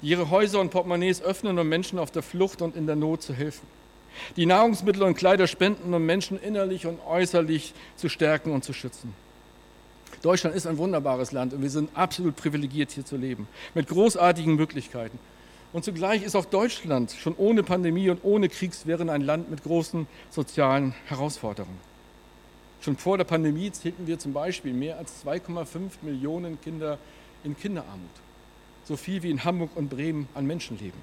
Die 0.02 0.10
ihre 0.10 0.30
Häuser 0.30 0.60
und 0.60 0.70
Portemonnaies 0.70 1.22
öffnen, 1.22 1.58
um 1.58 1.68
Menschen 1.68 1.98
auf 1.98 2.12
der 2.12 2.24
Flucht 2.24 2.62
und 2.62 2.76
in 2.76 2.86
der 2.86 2.96
Not 2.96 3.22
zu 3.22 3.34
helfen. 3.34 3.66
Die 4.36 4.46
Nahrungsmittel 4.46 5.04
und 5.04 5.16
Kleider 5.16 5.48
spenden, 5.48 5.94
um 5.94 6.06
Menschen 6.06 6.40
innerlich 6.40 6.86
und 6.86 7.00
äußerlich 7.06 7.74
zu 7.96 8.10
stärken 8.10 8.52
und 8.52 8.64
zu 8.64 8.74
schützen. 8.74 9.14
Deutschland 10.22 10.56
ist 10.56 10.68
ein 10.68 10.78
wunderbares 10.78 11.32
Land 11.32 11.54
und 11.54 11.62
wir 11.62 11.70
sind 11.70 11.90
absolut 11.96 12.36
privilegiert, 12.36 12.92
hier 12.92 13.06
zu 13.06 13.18
leben, 13.18 13.48
mit 13.74 13.88
großartigen 13.88 14.56
Möglichkeiten. 14.56 15.18
Und 15.74 15.84
zugleich 15.84 16.22
ist 16.22 16.36
auch 16.36 16.46
Deutschland 16.46 17.12
schon 17.20 17.36
ohne 17.36 17.64
Pandemie 17.64 18.12
und 18.12 18.24
ohne 18.24 18.48
Kriegswehren 18.48 19.10
ein 19.10 19.22
Land 19.22 19.50
mit 19.50 19.64
großen 19.64 20.08
sozialen 20.30 20.94
Herausforderungen. 21.08 21.80
Schon 22.82 22.96
vor 22.96 23.18
der 23.18 23.24
Pandemie 23.24 23.72
zählten 23.72 24.06
wir 24.06 24.20
zum 24.20 24.34
Beispiel 24.34 24.72
mehr 24.72 25.00
als 25.00 25.26
2,5 25.26 25.92
Millionen 26.04 26.62
Kinder 26.62 27.00
in 27.44 27.58
Kinderarmut. 27.58 28.10
So 28.84 28.98
viel 28.98 29.24
wie 29.24 29.32
in 29.32 29.44
Hamburg 29.44 29.72
und 29.76 29.90
Bremen 29.90 30.28
an 30.36 30.46
Menschen 30.46 30.78
leben. 30.78 31.02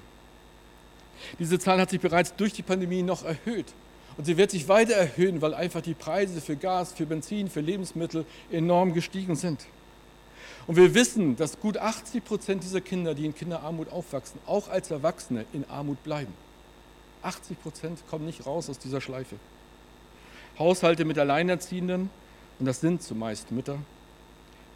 Diese 1.37 1.59
Zahl 1.59 1.79
hat 1.81 1.89
sich 1.89 1.99
bereits 1.99 2.35
durch 2.35 2.53
die 2.53 2.61
Pandemie 2.61 3.03
noch 3.03 3.25
erhöht. 3.25 3.73
Und 4.17 4.25
sie 4.25 4.37
wird 4.37 4.51
sich 4.51 4.67
weiter 4.67 4.93
erhöhen, 4.93 5.41
weil 5.41 5.53
einfach 5.53 5.81
die 5.81 5.93
Preise 5.93 6.39
für 6.39 6.55
Gas, 6.55 6.93
für 6.93 7.05
Benzin, 7.05 7.49
für 7.49 7.61
Lebensmittel 7.61 8.25
enorm 8.51 8.93
gestiegen 8.93 9.35
sind. 9.35 9.65
Und 10.67 10.75
wir 10.75 10.93
wissen, 10.93 11.35
dass 11.35 11.59
gut 11.59 11.77
80 11.77 12.23
Prozent 12.23 12.63
dieser 12.63 12.81
Kinder, 12.81 13.15
die 13.15 13.25
in 13.25 13.35
Kinderarmut 13.35 13.91
aufwachsen, 13.91 14.39
auch 14.45 14.69
als 14.69 14.91
Erwachsene 14.91 15.45
in 15.53 15.65
Armut 15.69 16.03
bleiben. 16.03 16.33
80 17.23 17.61
Prozent 17.61 17.99
kommen 18.09 18.25
nicht 18.25 18.45
raus 18.45 18.69
aus 18.69 18.79
dieser 18.79 19.01
Schleife. 19.01 19.35
Haushalte 20.57 21.05
mit 21.05 21.17
Alleinerziehenden, 21.17 22.09
und 22.59 22.65
das 22.65 22.81
sind 22.81 23.01
zumeist 23.01 23.51
Mütter, 23.51 23.79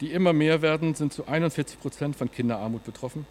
die 0.00 0.12
immer 0.12 0.32
mehr 0.32 0.62
werden, 0.62 0.94
sind 0.94 1.12
zu 1.12 1.26
41 1.26 1.80
Prozent 1.80 2.16
von 2.16 2.30
Kinderarmut 2.30 2.84
betroffen. 2.84 3.26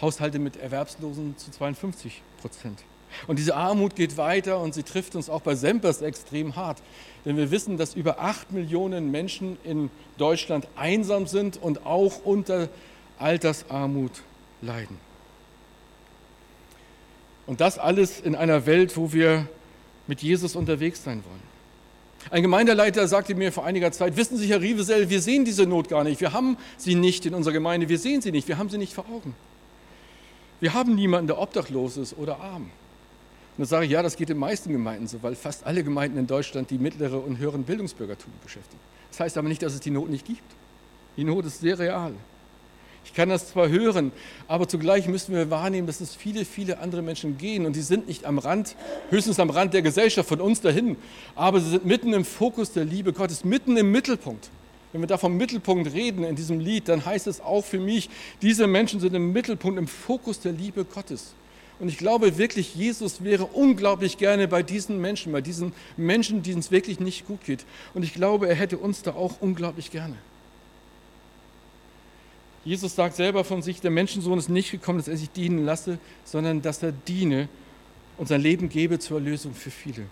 Haushalte 0.00 0.38
mit 0.38 0.56
Erwerbslosen 0.56 1.36
zu 1.36 1.50
52 1.50 2.22
Prozent. 2.40 2.82
Und 3.26 3.38
diese 3.38 3.56
Armut 3.56 3.96
geht 3.96 4.16
weiter 4.16 4.60
und 4.60 4.74
sie 4.74 4.82
trifft 4.82 5.14
uns 5.14 5.28
auch 5.28 5.40
bei 5.40 5.54
Sempers 5.54 6.02
extrem 6.02 6.56
hart. 6.56 6.82
Denn 7.24 7.36
wir 7.36 7.50
wissen, 7.50 7.76
dass 7.76 7.94
über 7.94 8.20
acht 8.20 8.52
Millionen 8.52 9.10
Menschen 9.10 9.56
in 9.64 9.90
Deutschland 10.16 10.66
einsam 10.76 11.26
sind 11.26 11.60
und 11.60 11.84
auch 11.86 12.24
unter 12.24 12.68
Altersarmut 13.18 14.22
leiden. 14.62 14.98
Und 17.46 17.60
das 17.60 17.78
alles 17.78 18.20
in 18.20 18.34
einer 18.34 18.66
Welt, 18.66 18.96
wo 18.96 19.12
wir 19.12 19.48
mit 20.06 20.22
Jesus 20.22 20.54
unterwegs 20.54 21.02
sein 21.02 21.22
wollen. 21.24 21.48
Ein 22.30 22.42
Gemeindeleiter 22.42 23.06
sagte 23.08 23.34
mir 23.34 23.52
vor 23.52 23.64
einiger 23.64 23.90
Zeit, 23.92 24.16
wissen 24.16 24.36
Sie, 24.36 24.48
Herr 24.48 24.60
Rievesell, 24.60 25.08
wir 25.08 25.22
sehen 25.22 25.44
diese 25.44 25.66
Not 25.66 25.88
gar 25.88 26.04
nicht. 26.04 26.20
Wir 26.20 26.32
haben 26.32 26.58
sie 26.76 26.94
nicht 26.94 27.24
in 27.24 27.34
unserer 27.34 27.54
Gemeinde, 27.54 27.88
wir 27.88 27.98
sehen 27.98 28.20
sie 28.20 28.32
nicht, 28.32 28.48
wir 28.48 28.58
haben 28.58 28.68
sie 28.68 28.78
nicht 28.78 28.92
vor 28.92 29.06
Augen. 29.08 29.34
Wir 30.60 30.74
haben 30.74 30.94
niemanden, 30.94 31.28
der 31.28 31.38
obdachlos 31.38 31.96
ist 31.96 32.18
oder 32.18 32.40
arm. 32.40 32.70
Und 33.58 33.62
dann 33.62 33.66
sage 33.66 33.86
ich, 33.86 33.90
ja, 33.90 34.04
das 34.04 34.14
geht 34.14 34.30
in 34.30 34.36
den 34.36 34.40
meisten 34.40 34.70
Gemeinden 34.70 35.08
so, 35.08 35.20
weil 35.20 35.34
fast 35.34 35.66
alle 35.66 35.82
Gemeinden 35.82 36.16
in 36.16 36.28
Deutschland 36.28 36.70
die 36.70 36.78
mittlere 36.78 37.18
und 37.18 37.38
höheren 37.38 37.64
Bildungsbürgertum 37.64 38.32
beschäftigen. 38.40 38.80
Das 39.10 39.18
heißt 39.18 39.36
aber 39.36 39.48
nicht, 39.48 39.60
dass 39.62 39.74
es 39.74 39.80
die 39.80 39.90
Not 39.90 40.08
nicht 40.08 40.24
gibt. 40.24 40.44
Die 41.16 41.24
Not 41.24 41.44
ist 41.44 41.58
sehr 41.58 41.76
real. 41.76 42.14
Ich 43.04 43.14
kann 43.14 43.30
das 43.30 43.48
zwar 43.48 43.68
hören, 43.68 44.12
aber 44.46 44.68
zugleich 44.68 45.08
müssen 45.08 45.34
wir 45.34 45.50
wahrnehmen, 45.50 45.88
dass 45.88 46.00
es 46.00 46.14
viele, 46.14 46.44
viele 46.44 46.78
andere 46.78 47.02
Menschen 47.02 47.36
gehen 47.36 47.66
und 47.66 47.74
die 47.74 47.82
sind 47.82 48.06
nicht 48.06 48.26
am 48.26 48.38
Rand, 48.38 48.76
höchstens 49.10 49.40
am 49.40 49.50
Rand 49.50 49.74
der 49.74 49.82
Gesellschaft 49.82 50.28
von 50.28 50.40
uns 50.40 50.60
dahin, 50.60 50.96
aber 51.34 51.60
sie 51.60 51.70
sind 51.70 51.84
mitten 51.84 52.12
im 52.12 52.24
Fokus 52.24 52.70
der 52.70 52.84
Liebe 52.84 53.12
Gottes, 53.12 53.44
mitten 53.44 53.76
im 53.76 53.90
Mittelpunkt. 53.90 54.50
Wenn 54.92 55.00
wir 55.00 55.08
da 55.08 55.18
vom 55.18 55.36
Mittelpunkt 55.36 55.92
reden 55.92 56.22
in 56.22 56.36
diesem 56.36 56.60
Lied, 56.60 56.88
dann 56.88 57.04
heißt 57.04 57.26
es 57.26 57.40
auch 57.40 57.64
für 57.64 57.80
mich, 57.80 58.08
diese 58.40 58.68
Menschen 58.68 59.00
sind 59.00 59.14
im 59.14 59.32
Mittelpunkt, 59.32 59.78
im 59.78 59.88
Fokus 59.88 60.38
der 60.38 60.52
Liebe 60.52 60.84
Gottes. 60.84 61.34
Und 61.80 61.88
ich 61.88 61.98
glaube 61.98 62.38
wirklich, 62.38 62.74
Jesus 62.74 63.22
wäre 63.22 63.44
unglaublich 63.44 64.18
gerne 64.18 64.48
bei 64.48 64.62
diesen 64.62 65.00
Menschen, 65.00 65.32
bei 65.32 65.40
diesen 65.40 65.72
Menschen, 65.96 66.42
denen 66.42 66.58
es 66.58 66.70
wirklich 66.70 66.98
nicht 66.98 67.26
gut 67.26 67.44
geht. 67.44 67.64
Und 67.94 68.02
ich 68.02 68.14
glaube, 68.14 68.48
er 68.48 68.56
hätte 68.56 68.78
uns 68.78 69.02
da 69.02 69.12
auch 69.12 69.40
unglaublich 69.40 69.90
gerne. 69.90 70.16
Jesus 72.64 72.96
sagt 72.96 73.14
selber 73.16 73.44
von 73.44 73.62
sich, 73.62 73.80
der 73.80 73.92
Menschensohn 73.92 74.38
ist 74.38 74.48
nicht 74.48 74.72
gekommen, 74.72 74.98
dass 74.98 75.08
er 75.08 75.16
sich 75.16 75.30
dienen 75.30 75.64
lasse, 75.64 75.98
sondern 76.24 76.60
dass 76.62 76.82
er 76.82 76.92
diene 76.92 77.48
und 78.18 78.26
sein 78.26 78.40
Leben 78.40 78.68
gebe 78.68 78.98
zur 78.98 79.18
Erlösung 79.18 79.54
für 79.54 79.70
viele. 79.70 80.06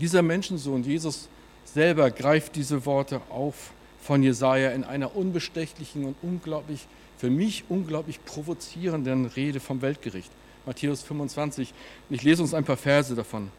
Dieser 0.00 0.22
Menschensohn, 0.22 0.82
Jesus 0.82 1.28
selber, 1.64 2.10
greift 2.10 2.56
diese 2.56 2.84
Worte 2.84 3.22
auf 3.30 3.70
von 4.06 4.22
Jesaja 4.22 4.70
in 4.70 4.84
einer 4.84 5.16
unbestechlichen 5.16 6.04
und 6.04 6.16
unglaublich 6.22 6.86
für 7.18 7.28
mich 7.30 7.64
unglaublich 7.68 8.24
provozierenden 8.24 9.26
Rede 9.26 9.58
vom 9.58 9.82
Weltgericht. 9.82 10.30
Matthäus 10.64 11.02
25. 11.02 11.72
Ich 12.10 12.22
lese 12.22 12.42
uns 12.42 12.54
ein 12.54 12.64
paar 12.64 12.76
Verse 12.76 13.14
davon. 13.14 13.50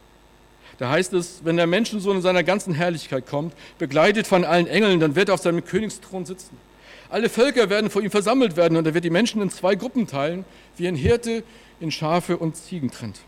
Da 0.77 0.89
heißt 0.89 1.13
es, 1.13 1.41
wenn 1.43 1.57
der 1.57 1.67
Menschensohn 1.67 2.17
in 2.17 2.21
seiner 2.21 2.43
ganzen 2.43 2.73
Herrlichkeit 2.73 3.25
kommt, 3.25 3.53
begleitet 3.77 4.27
von 4.27 4.45
allen 4.45 4.67
Engeln, 4.67 4.99
dann 4.99 5.15
wird 5.15 5.29
er 5.29 5.35
auf 5.35 5.41
seinem 5.41 5.65
Königsthron 5.65 6.25
sitzen. 6.25 6.57
Alle 7.09 7.29
Völker 7.29 7.69
werden 7.69 7.89
vor 7.89 8.01
ihm 8.01 8.11
versammelt 8.11 8.55
werden 8.57 8.77
und 8.77 8.85
er 8.85 8.93
wird 8.93 9.05
die 9.05 9.09
Menschen 9.09 9.41
in 9.41 9.49
zwei 9.49 9.75
Gruppen 9.75 10.07
teilen, 10.07 10.45
wie 10.75 10.87
ein 10.87 10.95
Hirte 10.95 11.43
in 11.79 11.91
Schafe 11.91 12.37
und 12.37 12.55
Ziegen 12.55 12.91
trennt. 12.91 13.19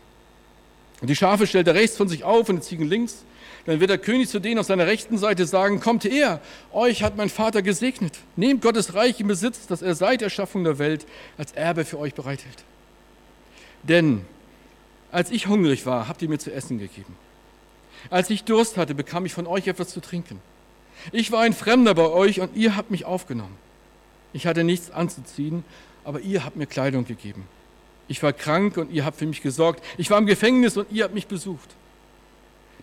Und 1.00 1.08
die 1.08 1.16
Schafe 1.16 1.46
stellt 1.46 1.66
er 1.66 1.74
rechts 1.74 1.96
von 1.96 2.08
sich 2.08 2.24
auf 2.24 2.48
und 2.48 2.56
die 2.56 2.62
Ziegen 2.62 2.86
links. 2.86 3.24
Dann 3.66 3.80
wird 3.80 3.90
der 3.90 3.98
König 3.98 4.28
zu 4.28 4.38
denen 4.38 4.58
auf 4.58 4.66
seiner 4.66 4.86
rechten 4.86 5.18
Seite 5.18 5.46
sagen, 5.46 5.80
kommt 5.80 6.04
her, 6.04 6.40
euch 6.72 7.02
hat 7.02 7.16
mein 7.16 7.28
Vater 7.28 7.62
gesegnet. 7.62 8.18
Nehmt 8.36 8.62
Gottes 8.62 8.94
Reich 8.94 9.20
in 9.20 9.28
Besitz, 9.28 9.66
das 9.66 9.82
er 9.82 9.94
seit 9.94 10.22
Erschaffung 10.22 10.64
der 10.64 10.78
Welt 10.78 11.06
als 11.36 11.52
Erbe 11.52 11.84
für 11.84 11.98
euch 11.98 12.14
bereithält. 12.14 12.64
Denn 13.82 14.22
als 15.12 15.30
ich 15.30 15.46
hungrig 15.46 15.86
war, 15.86 16.08
habt 16.08 16.22
ihr 16.22 16.28
mir 16.28 16.38
zu 16.38 16.52
essen 16.52 16.78
gegeben. 16.78 17.16
Als 18.08 18.30
ich 18.30 18.44
Durst 18.44 18.76
hatte, 18.76 18.94
bekam 18.94 19.26
ich 19.26 19.34
von 19.34 19.46
euch 19.46 19.66
etwas 19.66 19.88
zu 19.88 20.00
trinken. 20.00 20.40
Ich 21.12 21.32
war 21.32 21.42
ein 21.42 21.52
Fremder 21.52 21.94
bei 21.94 22.08
euch 22.08 22.40
und 22.40 22.56
ihr 22.56 22.76
habt 22.76 22.90
mich 22.90 23.04
aufgenommen. 23.04 23.56
Ich 24.32 24.46
hatte 24.46 24.64
nichts 24.64 24.90
anzuziehen, 24.90 25.64
aber 26.04 26.20
ihr 26.20 26.44
habt 26.44 26.56
mir 26.56 26.66
Kleidung 26.66 27.04
gegeben. 27.04 27.46
Ich 28.10 28.22
war 28.22 28.34
krank 28.34 28.76
und 28.76 28.92
ihr 28.92 29.06
habt 29.06 29.18
für 29.18 29.26
mich 29.26 29.40
gesorgt. 29.40 29.82
Ich 29.96 30.10
war 30.10 30.18
im 30.18 30.26
Gefängnis 30.26 30.76
und 30.76 30.92
ihr 30.92 31.04
habt 31.04 31.14
mich 31.14 31.26
besucht 31.26 31.70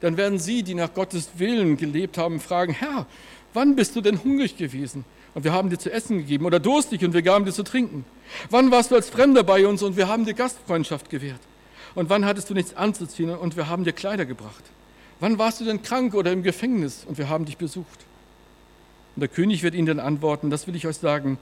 dann 0.02 0.18
werden 0.18 0.40
sie, 0.40 0.64
die 0.64 0.76
nach 0.76 0.94
Gottes 0.94 1.30
Willen 1.38 1.78
gelebt 1.78 2.18
haben, 2.18 2.40
fragen, 2.40 2.74
Herr, 2.74 3.06
wann 3.54 3.76
bist 3.76 3.96
du 3.96 4.02
denn 4.02 4.24
hungrig 4.24 4.58
gewesen? 4.58 5.06
Und 5.34 5.44
wir 5.44 5.54
haben 5.54 5.70
dir 5.70 5.78
zu 5.78 5.92
essen 5.92 6.18
gegeben 6.18 6.46
oder 6.46 6.60
durstig 6.60 7.04
und 7.06 7.14
wir 7.14 7.22
gaben 7.22 7.46
dir 7.46 7.52
zu 7.52 7.64
trinken. 7.64 8.06
Wann 8.50 8.72
warst 8.72 8.92
du 8.92 8.96
als 8.96 9.10
Fremder 9.10 9.44
bei 9.44 9.68
uns 9.68 9.84
und 9.84 9.96
wir 9.96 10.08
haben 10.08 10.26
dir 10.26 10.34
Gastfreundschaft 10.34 11.10
gewährt? 11.10 11.40
Und 11.96 12.10
wann 12.10 12.26
hattest 12.26 12.50
du 12.50 12.54
nichts 12.54 12.76
anzuziehen 12.76 13.30
und 13.30 13.56
wir 13.56 13.68
haben 13.68 13.84
dir 13.84 13.94
Kleider 13.94 14.26
gebracht? 14.26 14.64
Wann 15.20 15.38
warst 15.38 15.62
du 15.62 15.66
denn 15.66 15.82
krank 15.82 16.14
oder 16.14 16.32
im 16.32 16.44
Gefängnis 16.44 17.06
und 17.08 17.18
wir 17.18 17.30
haben 17.30 17.46
dich 17.46 17.58
besucht? 17.58 18.06
Und 19.16 19.22
der 19.22 19.30
König 19.30 19.64
wird 19.64 19.74
ihnen 19.74 19.88
dann 19.88 20.00
antworten, 20.00 20.50
das 20.50 20.68
will 20.68 20.76
ich 20.76 20.86
euch 20.86 20.98
sagen, 20.98 21.40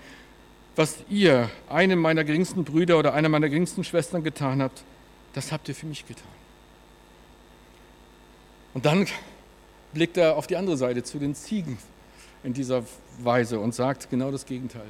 was 0.76 0.98
ihr 1.10 1.50
einem 1.70 2.00
meiner 2.00 2.24
geringsten 2.24 2.64
Brüder 2.64 3.00
oder 3.00 3.14
einer 3.14 3.30
meiner 3.30 3.50
geringsten 3.50 3.84
Schwestern 3.84 4.24
getan 4.24 4.62
habt, 4.62 4.84
das 5.34 5.52
habt 5.52 5.68
ihr 5.70 5.76
für 5.76 5.86
mich 5.86 6.06
getan. 6.08 6.28
Und 8.74 8.86
dann 8.86 9.08
blickt 9.94 10.18
er 10.18 10.36
auf 10.36 10.48
die 10.48 10.58
andere 10.58 10.76
Seite 10.76 11.04
zu 11.04 11.18
den 11.18 11.34
Ziegen 11.34 11.78
in 12.44 12.54
dieser 12.54 12.84
Weise 13.20 13.60
und 13.60 13.74
sagt 13.74 14.10
genau 14.10 14.32
das 14.32 14.46
Gegenteil. 14.46 14.90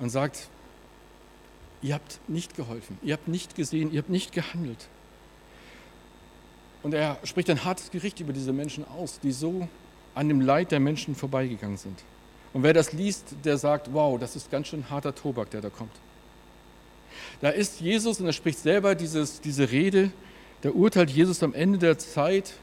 Und 0.00 0.08
sagt, 0.08 0.48
ihr 1.82 1.94
habt 1.94 2.20
nicht 2.26 2.56
geholfen, 2.56 2.98
ihr 3.02 3.12
habt 3.12 3.28
nicht 3.28 3.54
gesehen, 3.54 3.92
ihr 3.92 3.98
habt 3.98 4.08
nicht 4.08 4.32
gehandelt. 4.32 4.88
Und 6.82 6.94
er 6.94 7.18
spricht 7.24 7.50
ein 7.50 7.64
hartes 7.64 7.90
Gericht 7.90 8.20
über 8.20 8.32
diese 8.32 8.54
Menschen 8.54 8.88
aus, 8.88 9.20
die 9.20 9.32
so 9.32 9.68
an 10.14 10.28
dem 10.28 10.40
Leid 10.40 10.72
der 10.72 10.80
Menschen 10.80 11.14
vorbeigegangen 11.14 11.76
sind. 11.76 12.02
Und 12.52 12.62
wer 12.62 12.72
das 12.72 12.92
liest, 12.92 13.34
der 13.44 13.58
sagt, 13.58 13.92
wow, 13.92 14.18
das 14.18 14.36
ist 14.36 14.50
ganz 14.50 14.68
schön 14.68 14.90
harter 14.90 15.14
Tobak, 15.14 15.50
der 15.50 15.60
da 15.60 15.70
kommt. 15.70 15.92
Da 17.40 17.50
ist 17.50 17.80
Jesus 17.80 18.20
und 18.20 18.26
er 18.26 18.32
spricht 18.32 18.58
selber 18.58 18.94
dieses, 18.94 19.40
diese 19.40 19.70
Rede, 19.70 20.10
da 20.62 20.70
urteilt 20.70 21.10
Jesus 21.10 21.42
am 21.42 21.54
Ende 21.54 21.78
der 21.78 21.98
Zeit 21.98 22.54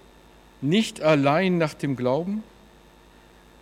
nicht 0.62 1.02
allein 1.02 1.58
nach 1.58 1.74
dem 1.74 1.96
Glauben, 1.96 2.44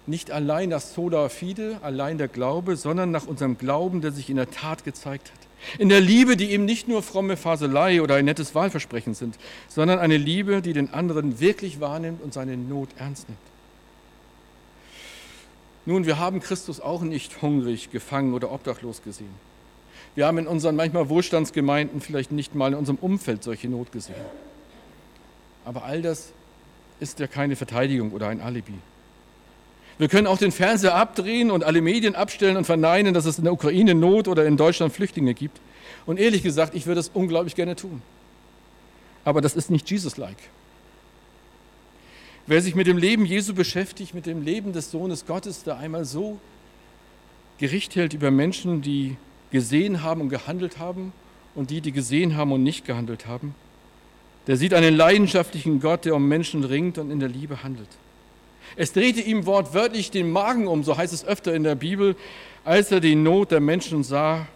nicht 0.08 0.32
allein 0.32 0.70
nach 0.70 0.82
Sola 0.82 1.30
Fide, 1.30 1.80
allein 1.82 2.18
der 2.18 2.28
Glaube, 2.28 2.76
sondern 2.76 3.12
nach 3.12 3.28
unserem 3.28 3.58
Glauben, 3.58 4.02
der 4.02 4.12
sich 4.12 4.30
in 4.30 4.36
der 4.36 4.52
Tat 4.52 4.84
gezeigt 4.84 5.32
hat. 5.32 5.80
In 5.80 5.90
der 5.90 6.02
Liebe, 6.02 6.38
die 6.38 6.52
eben 6.52 6.66
nicht 6.66 6.88
nur 6.88 7.02
fromme 7.02 7.38
Faselei 7.38 8.02
oder 8.02 8.16
ein 8.16 8.26
nettes 8.26 8.54
Wahlversprechen 8.54 9.16
sind, 9.16 9.38
sondern 9.68 10.00
eine 10.00 10.18
Liebe, 10.18 10.62
die 10.62 10.74
den 10.74 10.94
anderen 10.94 11.40
wirklich 11.40 11.80
wahrnimmt 11.80 12.22
und 12.22 12.34
seine 12.34 12.56
Not 12.56 12.90
ernst 12.98 13.28
nimmt. 13.30 13.40
Nun, 15.86 16.06
wir 16.06 16.18
haben 16.18 16.40
Christus 16.40 16.80
auch 16.80 17.02
nicht 17.02 17.42
hungrig, 17.42 17.92
gefangen 17.92 18.34
oder 18.34 18.52
obdachlos 18.52 19.04
gesehen. 19.04 19.34
Wir 20.16 20.26
haben 20.26 20.38
in 20.38 20.48
unseren 20.48 20.76
manchmal 20.76 21.10
Wohlstandsgemeinden 21.10 22.02
vielleicht 22.02 22.32
nicht 22.32 22.56
mal 22.56 22.72
in 22.72 22.78
unserem 22.80 22.98
Umfeld 22.98 23.44
solche 23.44 23.68
Not 23.68 23.92
gesehen. 23.92 24.16
Aber 25.66 25.84
all 25.84 26.02
das 26.02 26.32
ist 27.00 27.20
ja 27.20 27.28
keine 27.28 27.56
Verteidigung 27.56 28.12
oder 28.12 28.30
ein 28.30 28.42
Alibi. 28.42 28.74
Wir 29.98 30.10
können 30.10 30.28
auch 30.28 30.38
den 30.38 30.52
Fernseher 30.52 30.96
abdrehen 30.96 31.52
und 31.52 31.64
alle 31.64 31.82
Medien 31.82 32.16
abstellen 32.16 32.58
und 32.58 32.66
verneinen, 32.66 33.14
dass 33.14 33.26
es 33.26 33.38
in 33.38 33.44
der 33.44 33.54
Ukraine 33.54 33.96
Not 33.96 34.28
oder 34.28 34.46
in 34.46 34.58
Deutschland 34.58 34.94
Flüchtlinge 34.94 35.34
gibt. 35.34 35.60
Und 36.06 36.20
ehrlich 36.20 36.44
gesagt, 36.44 36.76
ich 36.76 36.86
würde 36.86 37.00
das 37.00 37.12
unglaublich 37.14 37.56
gerne 37.56 37.76
tun. 37.76 38.02
Aber 39.24 39.42
das 39.42 39.56
ist 39.56 39.70
nicht 39.70 39.90
Jesus-like. 39.90 40.38
Wer 42.48 42.62
sich 42.62 42.76
mit 42.76 42.86
dem 42.86 42.98
Leben 42.98 43.26
Jesu 43.26 43.56
beschäftigt, 43.56 44.14
mit 44.14 44.28
dem 44.28 44.44
Leben 44.44 44.72
des 44.72 44.92
Sohnes 44.92 45.26
Gottes, 45.26 45.64
der 45.64 45.78
einmal 45.78 46.06
so 46.06 46.40
Gericht 47.58 47.96
hält 47.96 48.14
über 48.14 48.30
Menschen, 48.30 48.84
die 48.84 49.18
gesehen 49.50 50.04
haben 50.04 50.22
und 50.22 50.30
gehandelt 50.30 50.78
haben 50.78 51.12
und 51.56 51.72
die, 51.72 51.82
die 51.82 51.92
gesehen 51.92 52.36
haben 52.36 52.52
und 52.52 52.62
nicht 52.62 52.86
gehandelt 52.86 53.26
haben, 53.26 53.56
der 54.46 54.58
sieht 54.58 54.76
einen 54.76 54.96
leidenschaftlichen 54.96 55.80
Gott, 55.80 56.06
der 56.06 56.16
um 56.16 56.28
Menschen 56.28 56.64
ringt 56.64 57.00
und 57.00 57.10
in 57.10 57.20
der 57.20 57.30
Liebe 57.30 57.64
handelt. 57.64 57.90
Es 58.76 58.94
drehte 58.94 59.22
ihm 59.22 59.48
wortwörtlich 59.48 60.12
den 60.12 60.30
Magen 60.30 60.68
um, 60.68 60.84
so 60.84 60.98
heißt 60.98 61.14
es 61.14 61.26
öfter 61.26 61.54
in 61.56 61.64
der 61.64 61.76
Bibel, 61.76 62.16
als 62.64 62.92
er 62.92 63.00
die 63.00 63.16
Not 63.16 63.52
der 63.52 63.60
Menschen 63.60 64.04
sah 64.04 64.48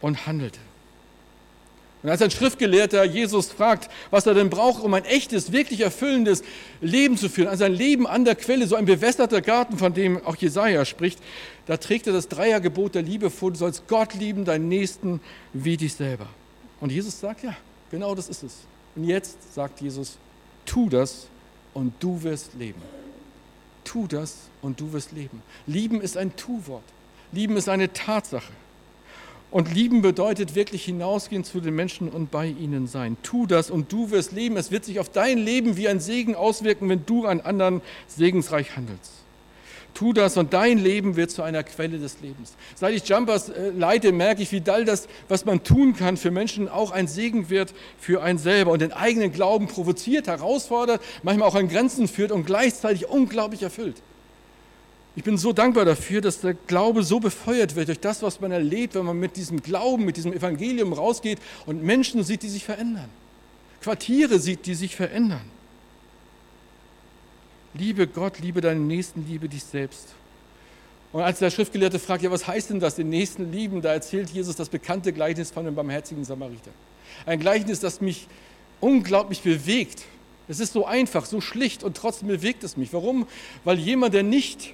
und 0.00 0.26
handelte. 0.26 0.60
Und 2.04 2.10
als 2.10 2.20
ein 2.20 2.30
Schriftgelehrter 2.30 3.02
Jesus 3.04 3.50
fragt, 3.50 3.90
was 4.10 4.26
er 4.26 4.34
denn 4.34 4.50
braucht, 4.50 4.84
um 4.84 4.92
ein 4.92 5.06
echtes, 5.06 5.52
wirklich 5.52 5.80
erfüllendes 5.80 6.44
Leben 6.82 7.16
zu 7.16 7.30
führen, 7.30 7.48
also 7.48 7.64
ein 7.64 7.72
Leben 7.72 8.06
an 8.06 8.26
der 8.26 8.34
Quelle, 8.34 8.66
so 8.66 8.76
ein 8.76 8.84
bewässerter 8.84 9.40
Garten, 9.40 9.78
von 9.78 9.94
dem 9.94 10.22
auch 10.26 10.36
Jesaja 10.36 10.84
spricht, 10.84 11.18
da 11.64 11.78
trägt 11.78 12.06
er 12.06 12.12
das 12.12 12.28
Dreiergebot 12.28 12.94
der 12.94 13.00
Liebe 13.00 13.30
vor. 13.30 13.52
Du 13.52 13.56
sollst 13.56 13.88
Gott 13.88 14.12
lieben, 14.12 14.44
deinen 14.44 14.68
Nächsten 14.68 15.22
wie 15.54 15.78
dich 15.78 15.94
selber. 15.94 16.26
Und 16.78 16.92
Jesus 16.92 17.18
sagt, 17.18 17.42
ja, 17.42 17.56
genau 17.90 18.14
das 18.14 18.28
ist 18.28 18.42
es. 18.42 18.58
Und 18.96 19.04
jetzt 19.04 19.54
sagt 19.54 19.80
Jesus, 19.80 20.18
tu 20.66 20.90
das 20.90 21.28
und 21.72 21.94
du 22.00 22.22
wirst 22.22 22.52
leben. 22.52 22.82
Tu 23.82 24.06
das 24.06 24.36
und 24.60 24.78
du 24.78 24.92
wirst 24.92 25.12
leben. 25.12 25.42
Lieben 25.66 26.02
ist 26.02 26.18
ein 26.18 26.36
Tu-Wort. 26.36 26.84
Lieben 27.32 27.56
ist 27.56 27.70
eine 27.70 27.94
Tatsache. 27.94 28.52
Und 29.54 29.72
lieben 29.72 30.02
bedeutet 30.02 30.56
wirklich 30.56 30.84
hinausgehen 30.84 31.44
zu 31.44 31.60
den 31.60 31.76
Menschen 31.76 32.08
und 32.08 32.32
bei 32.32 32.48
ihnen 32.48 32.88
sein. 32.88 33.16
Tu 33.22 33.46
das 33.46 33.70
und 33.70 33.92
du 33.92 34.10
wirst 34.10 34.32
leben. 34.32 34.56
Es 34.56 34.72
wird 34.72 34.84
sich 34.84 34.98
auf 34.98 35.10
dein 35.10 35.38
Leben 35.38 35.76
wie 35.76 35.86
ein 35.86 36.00
Segen 36.00 36.34
auswirken, 36.34 36.88
wenn 36.88 37.06
du 37.06 37.24
an 37.24 37.40
anderen 37.40 37.80
segensreich 38.08 38.76
handelst. 38.76 39.12
Tu 39.94 40.12
das 40.12 40.36
und 40.36 40.52
dein 40.54 40.78
Leben 40.78 41.14
wird 41.14 41.30
zu 41.30 41.44
einer 41.44 41.62
Quelle 41.62 42.00
des 42.00 42.20
Lebens. 42.20 42.56
Seit 42.74 42.96
ich 42.96 43.08
Jumpers 43.08 43.48
äh, 43.48 43.70
leite, 43.70 44.10
merke 44.10 44.42
ich, 44.42 44.50
wie 44.50 44.60
all 44.68 44.84
das, 44.84 45.06
was 45.28 45.44
man 45.44 45.62
tun 45.62 45.94
kann 45.94 46.16
für 46.16 46.32
Menschen, 46.32 46.68
auch 46.68 46.90
ein 46.90 47.06
Segen 47.06 47.48
wird 47.48 47.74
für 47.96 48.24
einen 48.24 48.40
selber 48.40 48.72
und 48.72 48.82
den 48.82 48.92
eigenen 48.92 49.30
Glauben 49.30 49.68
provoziert, 49.68 50.26
herausfordert, 50.26 51.00
manchmal 51.22 51.48
auch 51.48 51.54
an 51.54 51.68
Grenzen 51.68 52.08
führt 52.08 52.32
und 52.32 52.44
gleichzeitig 52.44 53.08
unglaublich 53.08 53.62
erfüllt. 53.62 54.02
Ich 55.16 55.22
bin 55.22 55.38
so 55.38 55.52
dankbar 55.52 55.84
dafür, 55.84 56.20
dass 56.20 56.40
der 56.40 56.54
Glaube 56.54 57.04
so 57.04 57.20
befeuert 57.20 57.76
wird 57.76 57.88
durch 57.88 58.00
das, 58.00 58.22
was 58.22 58.40
man 58.40 58.50
erlebt, 58.50 58.96
wenn 58.96 59.04
man 59.04 59.18
mit 59.18 59.36
diesem 59.36 59.62
Glauben, 59.62 60.04
mit 60.04 60.16
diesem 60.16 60.32
Evangelium 60.32 60.92
rausgeht 60.92 61.38
und 61.66 61.82
Menschen 61.84 62.24
sieht, 62.24 62.42
die 62.42 62.48
sich 62.48 62.64
verändern. 62.64 63.08
Quartiere 63.80 64.40
sieht, 64.40 64.66
die 64.66 64.74
sich 64.74 64.96
verändern. 64.96 65.44
Liebe 67.74 68.06
Gott, 68.06 68.38
liebe 68.40 68.60
deinen 68.60 68.86
Nächsten, 68.86 69.26
liebe 69.28 69.48
dich 69.48 69.62
selbst. 69.62 70.14
Und 71.12 71.22
als 71.22 71.38
der 71.38 71.50
Schriftgelehrte 71.50 72.00
fragt, 72.00 72.24
ja, 72.24 72.30
was 72.30 72.48
heißt 72.48 72.70
denn 72.70 72.80
das, 72.80 72.96
den 72.96 73.08
Nächsten 73.08 73.52
lieben, 73.52 73.82
da 73.82 73.92
erzählt 73.92 74.30
Jesus 74.30 74.56
das 74.56 74.68
bekannte 74.68 75.12
Gleichnis 75.12 75.52
von 75.52 75.64
dem 75.64 75.76
barmherzigen 75.76 76.24
Samariter. 76.24 76.72
Ein 77.24 77.38
Gleichnis, 77.38 77.78
das 77.78 78.00
mich 78.00 78.26
unglaublich 78.80 79.42
bewegt. 79.42 80.02
Es 80.48 80.58
ist 80.58 80.72
so 80.72 80.86
einfach, 80.86 81.24
so 81.24 81.40
schlicht 81.40 81.84
und 81.84 81.96
trotzdem 81.96 82.28
bewegt 82.28 82.64
es 82.64 82.76
mich. 82.76 82.92
Warum? 82.92 83.28
Weil 83.62 83.78
jemand, 83.78 84.14
der 84.14 84.24
nicht 84.24 84.72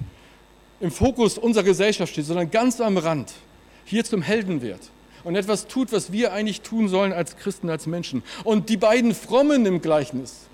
im 0.81 0.91
Fokus 0.91 1.37
unserer 1.37 1.63
Gesellschaft 1.63 2.11
steht, 2.11 2.25
sondern 2.25 2.51
ganz 2.51 2.81
am 2.81 2.97
Rand, 2.97 3.31
hier 3.85 4.03
zum 4.03 4.21
Helden 4.21 4.61
wird 4.61 4.79
und 5.23 5.35
etwas 5.35 5.67
tut, 5.67 5.91
was 5.91 6.11
wir 6.11 6.33
eigentlich 6.33 6.61
tun 6.61 6.89
sollen 6.89 7.13
als 7.13 7.37
Christen, 7.37 7.69
als 7.69 7.87
Menschen. 7.87 8.23
Und 8.43 8.69
die 8.69 8.77
beiden 8.77 9.13
Frommen 9.13 9.65
im 9.65 9.81
Gleichnis, 9.81 10.47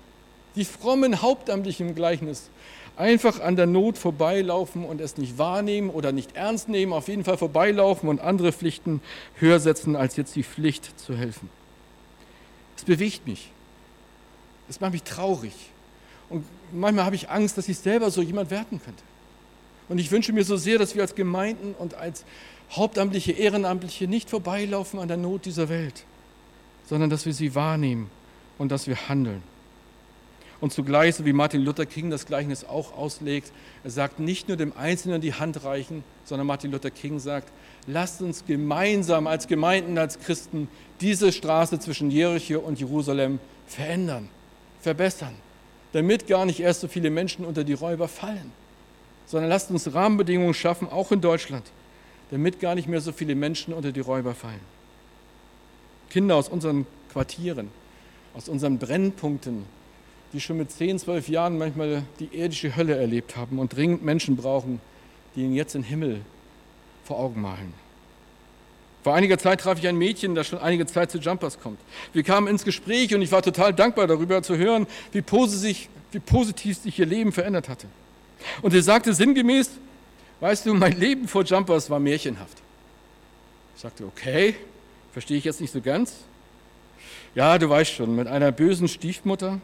die 0.54 0.64
frommen 0.64 1.22
Hauptamtlichen 1.22 1.88
im 1.88 1.94
Gleichnis, 1.94 2.50
einfach 2.96 3.40
an 3.40 3.56
der 3.56 3.66
Not 3.66 3.96
vorbeilaufen 3.96 4.84
und 4.84 5.00
es 5.00 5.16
nicht 5.16 5.38
wahrnehmen 5.38 5.88
oder 5.88 6.12
nicht 6.12 6.36
ernst 6.36 6.68
nehmen, 6.68 6.92
auf 6.92 7.08
jeden 7.08 7.24
Fall 7.24 7.38
vorbeilaufen 7.38 8.08
und 8.08 8.20
andere 8.20 8.52
Pflichten 8.52 9.00
höher 9.36 9.60
setzen, 9.60 9.96
als 9.96 10.16
jetzt 10.16 10.34
die 10.34 10.42
Pflicht 10.42 10.98
zu 10.98 11.16
helfen. 11.16 11.48
Es 12.76 12.84
bewegt 12.84 13.26
mich. 13.26 13.50
Es 14.68 14.80
macht 14.80 14.92
mich 14.92 15.04
traurig. 15.04 15.54
Und 16.28 16.44
manchmal 16.72 17.04
habe 17.06 17.16
ich 17.16 17.30
Angst, 17.30 17.56
dass 17.56 17.68
ich 17.68 17.78
selber 17.78 18.10
so 18.10 18.20
jemand 18.20 18.50
werden 18.50 18.80
könnte. 18.84 19.02
Und 19.88 19.98
ich 19.98 20.10
wünsche 20.10 20.32
mir 20.32 20.44
so 20.44 20.56
sehr, 20.56 20.78
dass 20.78 20.94
wir 20.94 21.02
als 21.02 21.14
Gemeinden 21.14 21.74
und 21.78 21.94
als 21.94 22.24
Hauptamtliche, 22.72 23.32
Ehrenamtliche 23.32 24.06
nicht 24.06 24.28
vorbeilaufen 24.28 25.00
an 25.00 25.08
der 25.08 25.16
Not 25.16 25.46
dieser 25.46 25.68
Welt, 25.68 26.04
sondern 26.86 27.08
dass 27.08 27.24
wir 27.24 27.32
sie 27.32 27.54
wahrnehmen 27.54 28.10
und 28.58 28.70
dass 28.70 28.86
wir 28.86 29.08
handeln. 29.08 29.42
Und 30.60 30.72
zugleich, 30.72 31.14
so 31.14 31.24
wie 31.24 31.32
Martin 31.32 31.62
Luther 31.62 31.86
King 31.86 32.10
das 32.10 32.26
Gleichnis 32.26 32.64
auch 32.64 32.96
auslegt, 32.96 33.52
er 33.84 33.90
sagt, 33.90 34.18
nicht 34.18 34.48
nur 34.48 34.56
dem 34.56 34.76
Einzelnen 34.76 35.20
die 35.20 35.32
Hand 35.32 35.64
reichen, 35.64 36.02
sondern 36.24 36.48
Martin 36.48 36.72
Luther 36.72 36.90
King 36.90 37.20
sagt, 37.20 37.48
lasst 37.86 38.20
uns 38.20 38.44
gemeinsam 38.44 39.28
als 39.28 39.46
Gemeinden, 39.46 39.96
als 39.98 40.18
Christen 40.18 40.68
diese 41.00 41.30
Straße 41.32 41.78
zwischen 41.78 42.10
Jericho 42.10 42.58
und 42.58 42.80
Jerusalem 42.80 43.38
verändern, 43.68 44.28
verbessern, 44.80 45.34
damit 45.92 46.26
gar 46.26 46.44
nicht 46.44 46.58
erst 46.58 46.80
so 46.80 46.88
viele 46.88 47.10
Menschen 47.10 47.44
unter 47.44 47.62
die 47.62 47.74
Räuber 47.74 48.08
fallen 48.08 48.52
sondern 49.28 49.50
lasst 49.50 49.70
uns 49.70 49.92
Rahmenbedingungen 49.94 50.54
schaffen, 50.54 50.88
auch 50.88 51.12
in 51.12 51.20
Deutschland, 51.20 51.64
damit 52.30 52.60
gar 52.60 52.74
nicht 52.74 52.88
mehr 52.88 53.00
so 53.00 53.12
viele 53.12 53.34
Menschen 53.34 53.74
unter 53.74 53.92
die 53.92 54.00
Räuber 54.00 54.34
fallen. 54.34 54.60
Kinder 56.08 56.34
aus 56.36 56.48
unseren 56.48 56.86
Quartieren, 57.12 57.68
aus 58.34 58.48
unseren 58.48 58.78
Brennpunkten, 58.78 59.66
die 60.32 60.40
schon 60.40 60.56
mit 60.56 60.70
10, 60.70 60.98
12 60.98 61.28
Jahren 61.28 61.58
manchmal 61.58 62.02
die 62.18 62.26
irdische 62.26 62.74
Hölle 62.74 62.96
erlebt 62.96 63.36
haben 63.36 63.58
und 63.58 63.76
dringend 63.76 64.02
Menschen 64.02 64.36
brauchen, 64.36 64.80
die 65.36 65.42
ihnen 65.42 65.54
jetzt 65.54 65.74
den 65.74 65.82
Himmel 65.82 66.22
vor 67.04 67.18
Augen 67.18 67.40
malen. 67.40 67.74
Vor 69.02 69.14
einiger 69.14 69.38
Zeit 69.38 69.60
traf 69.60 69.78
ich 69.78 69.86
ein 69.86 69.96
Mädchen, 69.96 70.34
das 70.34 70.48
schon 70.48 70.58
einige 70.58 70.86
Zeit 70.86 71.10
zu 71.10 71.18
Jumpers 71.18 71.60
kommt. 71.60 71.78
Wir 72.12 72.22
kamen 72.22 72.46
ins 72.48 72.64
Gespräch 72.64 73.14
und 73.14 73.22
ich 73.22 73.30
war 73.30 73.42
total 73.42 73.72
dankbar 73.72 74.06
darüber 74.06 74.42
zu 74.42 74.56
hören, 74.56 74.86
wie 75.12 75.22
positiv, 75.22 75.88
wie 76.12 76.18
positiv 76.18 76.78
sich 76.78 76.98
ihr 76.98 77.06
Leben 77.06 77.32
verändert 77.32 77.68
hatte. 77.68 77.86
Und 78.62 78.70
sie 78.70 78.80
sagte 78.80 79.12
sinngemäß, 79.14 79.70
weißt 80.40 80.66
du, 80.66 80.74
mein 80.74 80.98
Leben 80.98 81.28
vor 81.28 81.44
Jumpers 81.44 81.90
war 81.90 81.98
märchenhaft. 81.98 82.58
Ich 83.74 83.82
sagte, 83.82 84.04
okay, 84.04 84.56
verstehe 85.12 85.38
ich 85.38 85.44
jetzt 85.44 85.60
nicht 85.60 85.72
so 85.72 85.80
ganz. 85.80 86.14
Ja, 87.34 87.58
du 87.58 87.68
weißt 87.68 87.92
schon, 87.92 88.14
mit 88.16 88.26
einer 88.26 88.52
bösen 88.52 88.88
Stiefmutter, 88.88 89.60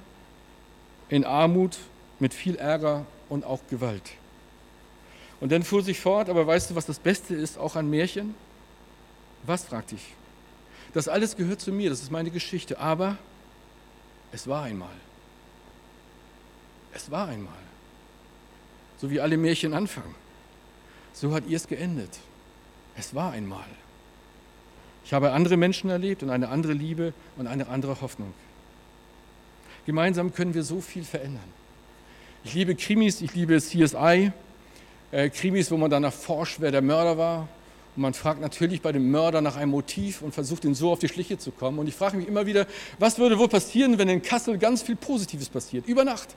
in 1.08 1.24
Armut, 1.24 1.76
mit 2.18 2.32
viel 2.32 2.56
Ärger 2.56 3.06
und 3.28 3.44
auch 3.44 3.60
Gewalt. 3.68 4.12
Und 5.40 5.52
dann 5.52 5.62
fuhr 5.62 5.82
sie 5.82 5.94
fort, 5.94 6.28
aber 6.28 6.46
weißt 6.46 6.70
du, 6.70 6.74
was 6.74 6.86
das 6.86 6.98
Beste 6.98 7.34
ist, 7.34 7.58
auch 7.58 7.76
an 7.76 7.90
Märchen? 7.90 8.34
Was, 9.42 9.64
fragte 9.64 9.96
ich. 9.96 10.14
Das 10.92 11.08
alles 11.08 11.36
gehört 11.36 11.60
zu 11.60 11.72
mir, 11.72 11.90
das 11.90 12.00
ist 12.00 12.10
meine 12.10 12.30
Geschichte, 12.30 12.78
aber 12.78 13.18
es 14.32 14.46
war 14.46 14.62
einmal. 14.62 14.94
Es 16.92 17.10
war 17.10 17.28
einmal 17.28 17.52
so 18.98 19.10
wie 19.10 19.20
alle 19.20 19.36
Märchen 19.36 19.74
anfangen. 19.74 20.14
So 21.12 21.34
hat 21.34 21.46
ihr 21.46 21.56
es 21.56 21.68
geendet. 21.68 22.10
Es 22.96 23.14
war 23.14 23.32
einmal. 23.32 23.64
Ich 25.04 25.12
habe 25.12 25.32
andere 25.32 25.56
Menschen 25.56 25.90
erlebt 25.90 26.22
und 26.22 26.30
eine 26.30 26.48
andere 26.48 26.72
Liebe 26.72 27.12
und 27.36 27.46
eine 27.46 27.68
andere 27.68 28.00
Hoffnung. 28.00 28.32
Gemeinsam 29.86 30.32
können 30.32 30.54
wir 30.54 30.62
so 30.62 30.80
viel 30.80 31.04
verändern. 31.04 31.42
Ich 32.42 32.54
liebe 32.54 32.74
Krimis, 32.74 33.20
ich 33.20 33.34
liebe 33.34 33.58
CSI, 33.58 34.32
äh, 35.12 35.28
Krimis, 35.28 35.70
wo 35.70 35.76
man 35.76 35.90
danach 35.90 36.12
forscht, 36.12 36.56
wer 36.60 36.70
der 36.70 36.82
Mörder 36.82 37.18
war. 37.18 37.48
Und 37.96 38.02
man 38.02 38.14
fragt 38.14 38.40
natürlich 38.40 38.80
bei 38.80 38.92
dem 38.92 39.10
Mörder 39.10 39.40
nach 39.40 39.56
einem 39.56 39.70
Motiv 39.70 40.22
und 40.22 40.34
versucht 40.34 40.64
ihn 40.64 40.74
so 40.74 40.90
auf 40.90 40.98
die 40.98 41.08
Schliche 41.08 41.38
zu 41.38 41.52
kommen. 41.52 41.78
Und 41.78 41.86
ich 41.86 41.94
frage 41.94 42.16
mich 42.16 42.26
immer 42.26 42.46
wieder, 42.46 42.66
was 42.98 43.18
würde 43.18 43.38
wohl 43.38 43.48
passieren, 43.48 43.98
wenn 43.98 44.08
in 44.08 44.22
Kassel 44.22 44.58
ganz 44.58 44.82
viel 44.82 44.96
Positives 44.96 45.48
passiert, 45.48 45.86
über 45.86 46.04
Nacht? 46.04 46.34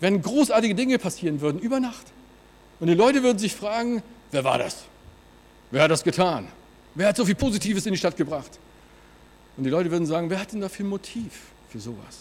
Wenn 0.00 0.22
großartige 0.22 0.74
Dinge 0.74 0.98
passieren 0.98 1.40
würden, 1.40 1.58
über 1.58 1.80
Nacht. 1.80 2.06
Und 2.80 2.86
die 2.86 2.94
Leute 2.94 3.22
würden 3.22 3.38
sich 3.38 3.54
fragen, 3.54 4.02
wer 4.30 4.44
war 4.44 4.58
das? 4.58 4.84
Wer 5.70 5.82
hat 5.82 5.90
das 5.90 6.04
getan? 6.04 6.48
Wer 6.94 7.08
hat 7.08 7.16
so 7.16 7.24
viel 7.24 7.34
Positives 7.34 7.86
in 7.86 7.92
die 7.92 7.98
Stadt 7.98 8.16
gebracht? 8.16 8.58
Und 9.56 9.64
die 9.64 9.70
Leute 9.70 9.90
würden 9.90 10.06
sagen, 10.06 10.30
wer 10.30 10.40
hat 10.40 10.52
denn 10.52 10.60
dafür 10.60 10.86
ein 10.86 10.88
Motiv 10.88 11.32
für 11.68 11.80
sowas? 11.80 12.20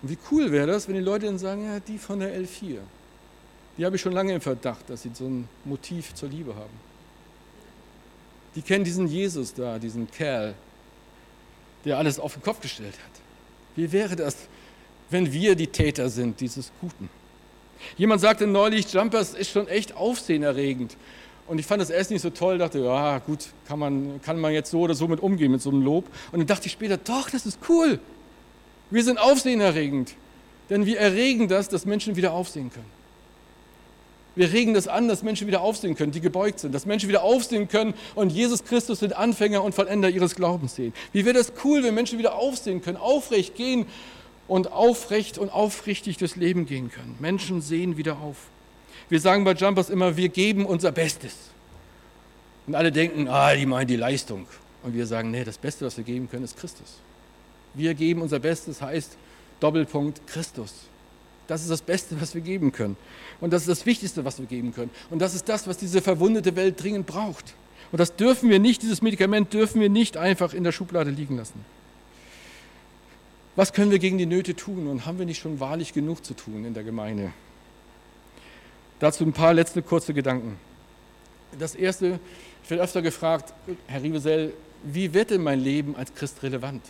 Und 0.00 0.10
wie 0.10 0.18
cool 0.30 0.50
wäre 0.50 0.66
das, 0.66 0.88
wenn 0.88 0.94
die 0.94 1.00
Leute 1.00 1.26
dann 1.26 1.38
sagen, 1.38 1.64
ja, 1.64 1.80
die 1.80 1.98
von 1.98 2.20
der 2.20 2.34
L4, 2.40 2.78
die 3.76 3.84
habe 3.84 3.96
ich 3.96 4.02
schon 4.02 4.12
lange 4.12 4.32
im 4.32 4.40
Verdacht, 4.40 4.88
dass 4.88 5.02
sie 5.02 5.10
so 5.12 5.26
ein 5.26 5.48
Motiv 5.64 6.14
zur 6.14 6.28
Liebe 6.28 6.54
haben. 6.54 6.88
Die 8.54 8.62
kennen 8.62 8.84
diesen 8.84 9.06
Jesus 9.06 9.54
da, 9.54 9.78
diesen 9.78 10.10
Kerl, 10.10 10.54
der 11.84 11.98
alles 11.98 12.18
auf 12.18 12.32
den 12.32 12.42
Kopf 12.42 12.60
gestellt 12.60 12.94
hat. 12.94 13.20
Wie 13.76 13.92
wäre 13.92 14.16
das, 14.16 14.36
wenn 15.10 15.32
wir 15.32 15.54
die 15.54 15.66
Täter 15.66 16.08
sind 16.08 16.40
dieses 16.40 16.72
Guten? 16.80 17.08
Jemand 17.96 18.20
sagte 18.20 18.46
neulich, 18.46 18.92
Jumpers 18.92 19.34
ist 19.34 19.50
schon 19.50 19.68
echt 19.68 19.96
aufsehenerregend. 19.96 20.96
Und 21.46 21.58
ich 21.58 21.66
fand 21.66 21.80
das 21.80 21.88
erst 21.88 22.10
nicht 22.10 22.20
so 22.20 22.30
toll, 22.30 22.58
dachte, 22.58 22.80
ja 22.80 23.18
gut, 23.20 23.46
kann 23.66 23.78
man, 23.78 24.20
kann 24.20 24.38
man 24.38 24.52
jetzt 24.52 24.70
so 24.70 24.80
oder 24.80 24.94
so 24.94 25.08
mit 25.08 25.20
umgehen, 25.20 25.50
mit 25.50 25.62
so 25.62 25.70
einem 25.70 25.82
Lob. 25.82 26.04
Und 26.30 26.40
dann 26.40 26.46
dachte 26.46 26.66
ich 26.66 26.72
später, 26.72 26.98
doch, 26.98 27.30
das 27.30 27.46
ist 27.46 27.58
cool. 27.68 27.98
Wir 28.90 29.02
sind 29.02 29.18
aufsehenerregend, 29.18 30.14
denn 30.68 30.84
wir 30.84 30.98
erregen 30.98 31.48
das, 31.48 31.68
dass 31.68 31.86
Menschen 31.86 32.16
wieder 32.16 32.32
aufsehen 32.32 32.70
können. 32.70 32.98
Wir 34.34 34.52
regen 34.52 34.72
das 34.72 34.86
an, 34.86 35.08
dass 35.08 35.22
Menschen 35.22 35.46
wieder 35.46 35.62
aufsehen 35.62 35.96
können, 35.96 36.12
die 36.12 36.20
gebeugt 36.20 36.60
sind, 36.60 36.72
dass 36.72 36.86
Menschen 36.86 37.08
wieder 37.08 37.22
aufsehen 37.22 37.66
können 37.66 37.94
und 38.14 38.30
Jesus 38.30 38.64
Christus 38.64 39.00
den 39.00 39.12
Anfänger 39.12 39.64
und 39.64 39.74
Vollender 39.74 40.10
ihres 40.10 40.36
Glaubens 40.36 40.76
sehen. 40.76 40.92
Wie 41.12 41.24
wäre 41.24 41.36
das 41.36 41.52
cool, 41.64 41.82
wenn 41.82 41.94
Menschen 41.94 42.18
wieder 42.18 42.36
aufsehen 42.36 42.80
können, 42.80 42.98
aufrecht 42.98 43.56
gehen 43.56 43.86
und 44.48 44.72
aufrecht 44.72 45.38
und 45.38 45.50
aufrichtig 45.50 46.16
durchs 46.16 46.36
Leben 46.36 46.66
gehen 46.66 46.90
können. 46.90 47.16
Menschen 47.20 47.60
sehen 47.60 47.96
wieder 47.96 48.18
auf. 48.18 48.36
Wir 49.08 49.20
sagen 49.20 49.44
bei 49.44 49.52
Jumpers 49.52 49.90
immer, 49.90 50.16
wir 50.16 50.28
geben 50.28 50.66
unser 50.66 50.90
Bestes. 50.90 51.34
Und 52.66 52.74
alle 52.74 52.90
denken, 52.90 53.28
ah, 53.28 53.54
die 53.54 53.66
meinen 53.66 53.86
die 53.86 53.96
Leistung. 53.96 54.46
Und 54.82 54.94
wir 54.94 55.06
sagen, 55.06 55.30
nee, 55.30 55.44
das 55.44 55.58
Beste, 55.58 55.86
was 55.86 55.96
wir 55.96 56.04
geben 56.04 56.28
können, 56.28 56.44
ist 56.44 56.58
Christus. 56.58 56.98
Wir 57.74 57.94
geben 57.94 58.22
unser 58.22 58.38
Bestes, 58.38 58.82
heißt 58.82 59.16
Doppelpunkt 59.60 60.26
Christus. 60.26 60.74
Das 61.46 61.62
ist 61.62 61.70
das 61.70 61.80
Beste, 61.80 62.20
was 62.20 62.34
wir 62.34 62.42
geben 62.42 62.72
können. 62.72 62.96
Und 63.40 63.52
das 63.52 63.62
ist 63.62 63.68
das 63.68 63.86
Wichtigste, 63.86 64.24
was 64.24 64.38
wir 64.38 64.46
geben 64.46 64.74
können. 64.74 64.90
Und 65.10 65.20
das 65.20 65.34
ist 65.34 65.48
das, 65.48 65.66
was 65.66 65.78
diese 65.78 66.02
verwundete 66.02 66.54
Welt 66.56 66.82
dringend 66.82 67.06
braucht. 67.06 67.54
Und 67.90 67.98
das 67.98 68.16
dürfen 68.16 68.50
wir 68.50 68.58
nicht, 68.58 68.82
dieses 68.82 69.00
Medikament 69.00 69.52
dürfen 69.52 69.80
wir 69.80 69.88
nicht 69.88 70.16
einfach 70.16 70.52
in 70.52 70.62
der 70.62 70.72
Schublade 70.72 71.10
liegen 71.10 71.38
lassen. 71.38 71.64
Was 73.58 73.72
können 73.72 73.90
wir 73.90 73.98
gegen 73.98 74.18
die 74.18 74.26
Nöte 74.26 74.54
tun? 74.54 74.86
Und 74.86 75.04
haben 75.04 75.18
wir 75.18 75.26
nicht 75.26 75.40
schon 75.40 75.58
wahrlich 75.58 75.92
genug 75.92 76.24
zu 76.24 76.34
tun 76.34 76.64
in 76.64 76.74
der 76.74 76.84
Gemeinde? 76.84 77.32
Dazu 79.00 79.24
ein 79.24 79.32
paar 79.32 79.52
letzte 79.52 79.82
kurze 79.82 80.14
Gedanken. 80.14 80.56
Das 81.58 81.74
erste, 81.74 82.20
ich 82.62 82.70
werde 82.70 82.84
öfter 82.84 83.02
gefragt, 83.02 83.52
Herr 83.88 84.00
Riebesell, 84.00 84.52
wie 84.84 85.12
wird 85.12 85.30
denn 85.30 85.42
mein 85.42 85.58
Leben 85.58 85.96
als 85.96 86.14
Christ 86.14 86.40
relevant? 86.44 86.84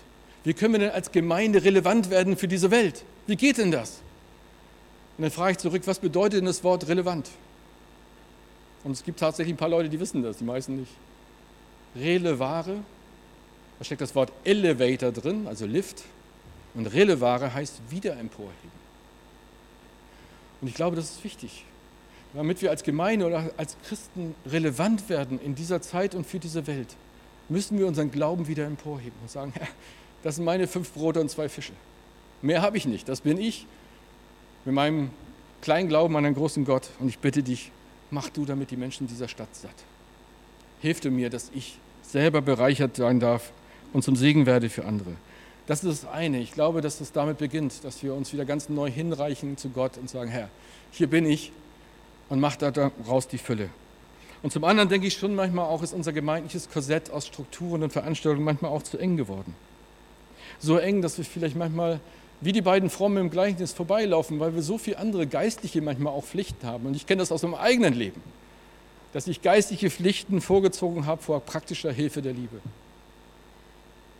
Wie 0.44 0.52
können 0.52 0.74
wir 0.74 0.80
denn 0.80 0.90
als 0.90 1.10
Gemeinde 1.10 1.64
relevant 1.64 2.10
werden 2.10 2.36
für 2.36 2.48
diese 2.48 2.70
Welt? 2.70 3.02
Wie 3.26 3.36
geht 3.36 3.56
denn 3.56 3.70
das? 3.70 4.02
Und 5.16 5.22
dann 5.22 5.30
frage 5.30 5.52
ich 5.52 5.58
zurück, 5.58 5.80
was 5.86 5.98
bedeutet 5.98 6.40
denn 6.40 6.44
das 6.44 6.62
Wort 6.64 6.86
relevant? 6.86 7.30
Und 8.84 8.92
es 8.92 9.02
gibt 9.02 9.20
tatsächlich 9.20 9.54
ein 9.54 9.58
paar 9.58 9.70
Leute, 9.70 9.88
die 9.88 9.98
wissen 9.98 10.22
das, 10.22 10.36
die 10.36 10.44
meisten 10.44 10.80
nicht. 10.80 10.92
Relevare, 11.96 12.76
da 13.78 13.84
steckt 13.86 14.02
das 14.02 14.14
Wort 14.14 14.30
Elevator 14.44 15.12
drin, 15.12 15.46
also 15.46 15.64
Lift. 15.64 16.04
Und 16.78 16.86
relevare 16.86 17.52
heißt 17.52 17.82
wieder 17.90 18.16
emporheben. 18.16 18.78
Und 20.62 20.68
ich 20.68 20.74
glaube, 20.74 20.96
das 20.96 21.10
ist 21.10 21.24
wichtig 21.24 21.66
damit 22.34 22.60
wir 22.62 22.70
als 22.70 22.82
Gemeinde 22.82 23.26
oder 23.26 23.50
als 23.56 23.76
Christen 23.86 24.34
relevant 24.46 25.08
werden 25.08 25.40
in 25.40 25.54
dieser 25.54 25.80
Zeit 25.80 26.14
und 26.14 26.26
für 26.26 26.38
diese 26.38 26.66
Welt, 26.66 26.96
müssen 27.48 27.78
wir 27.78 27.86
unseren 27.86 28.10
Glauben 28.10 28.48
wieder 28.48 28.66
emporheben 28.66 29.18
und 29.22 29.30
sagen, 29.30 29.52
das 30.22 30.36
sind 30.36 30.44
meine 30.44 30.66
fünf 30.66 30.92
Brote 30.92 31.20
und 31.20 31.30
zwei 31.30 31.48
Fische. 31.48 31.72
Mehr 32.42 32.62
habe 32.62 32.76
ich 32.76 32.86
nicht, 32.86 33.08
das 33.08 33.22
bin 33.22 33.38
ich 33.38 33.66
mit 34.64 34.74
meinem 34.74 35.10
kleinen 35.62 35.88
Glauben 35.88 36.16
an 36.16 36.24
einen 36.24 36.34
großen 36.34 36.64
Gott. 36.64 36.90
Und 37.00 37.08
ich 37.08 37.18
bitte 37.18 37.42
dich, 37.42 37.72
mach 38.10 38.28
du 38.28 38.44
damit 38.44 38.70
die 38.70 38.76
Menschen 38.76 39.06
dieser 39.06 39.26
Stadt 39.26 39.54
satt. 39.56 39.74
Hilf 40.80 41.00
du 41.00 41.10
mir, 41.10 41.30
dass 41.30 41.50
ich 41.54 41.78
selber 42.02 42.42
bereichert 42.42 42.96
sein 42.96 43.18
darf 43.18 43.52
und 43.92 44.04
zum 44.04 44.14
Segen 44.14 44.46
werde 44.46 44.70
für 44.70 44.84
andere. 44.84 45.12
Das 45.68 45.84
ist 45.84 46.02
das 46.02 46.10
eine. 46.10 46.40
Ich 46.40 46.52
glaube, 46.52 46.80
dass 46.80 47.00
es 47.00 47.12
damit 47.12 47.38
beginnt, 47.38 47.84
dass 47.84 48.02
wir 48.02 48.14
uns 48.14 48.32
wieder 48.32 48.44
ganz 48.44 48.68
neu 48.68 48.90
hinreichen 48.90 49.56
zu 49.56 49.68
Gott 49.68 49.98
und 49.98 50.10
sagen, 50.10 50.30
Herr, 50.30 50.48
hier 50.90 51.08
bin 51.08 51.24
ich, 51.24 51.52
und 52.28 52.40
macht 52.40 52.62
daraus 52.62 53.28
die 53.28 53.38
Fülle. 53.38 53.70
Und 54.42 54.52
zum 54.52 54.64
anderen 54.64 54.88
denke 54.88 55.06
ich 55.06 55.14
schon 55.14 55.34
manchmal 55.34 55.66
auch, 55.66 55.82
ist 55.82 55.92
unser 55.92 56.12
gemeindliches 56.12 56.70
Korsett 56.70 57.10
aus 57.10 57.26
Strukturen 57.26 57.82
und 57.82 57.92
Veranstaltungen 57.92 58.44
manchmal 58.44 58.70
auch 58.70 58.82
zu 58.82 58.98
eng 58.98 59.16
geworden. 59.16 59.54
So 60.58 60.78
eng, 60.78 61.02
dass 61.02 61.18
wir 61.18 61.24
vielleicht 61.24 61.56
manchmal 61.56 62.00
wie 62.40 62.52
die 62.52 62.62
beiden 62.62 62.88
Frommen 62.88 63.18
im 63.18 63.30
Gleichnis 63.30 63.72
vorbeilaufen, 63.72 64.38
weil 64.38 64.54
wir 64.54 64.62
so 64.62 64.78
viele 64.78 64.98
andere 64.98 65.26
geistliche 65.26 65.82
manchmal 65.82 66.12
auch 66.12 66.24
Pflichten 66.24 66.66
haben. 66.66 66.86
Und 66.86 66.94
ich 66.94 67.06
kenne 67.06 67.18
das 67.20 67.32
aus 67.32 67.42
meinem 67.42 67.54
eigenen 67.54 67.94
Leben, 67.94 68.22
dass 69.12 69.26
ich 69.26 69.42
geistliche 69.42 69.90
Pflichten 69.90 70.40
vorgezogen 70.40 71.06
habe 71.06 71.20
vor 71.20 71.40
praktischer 71.40 71.92
Hilfe 71.92 72.22
der 72.22 72.32
Liebe. 72.32 72.60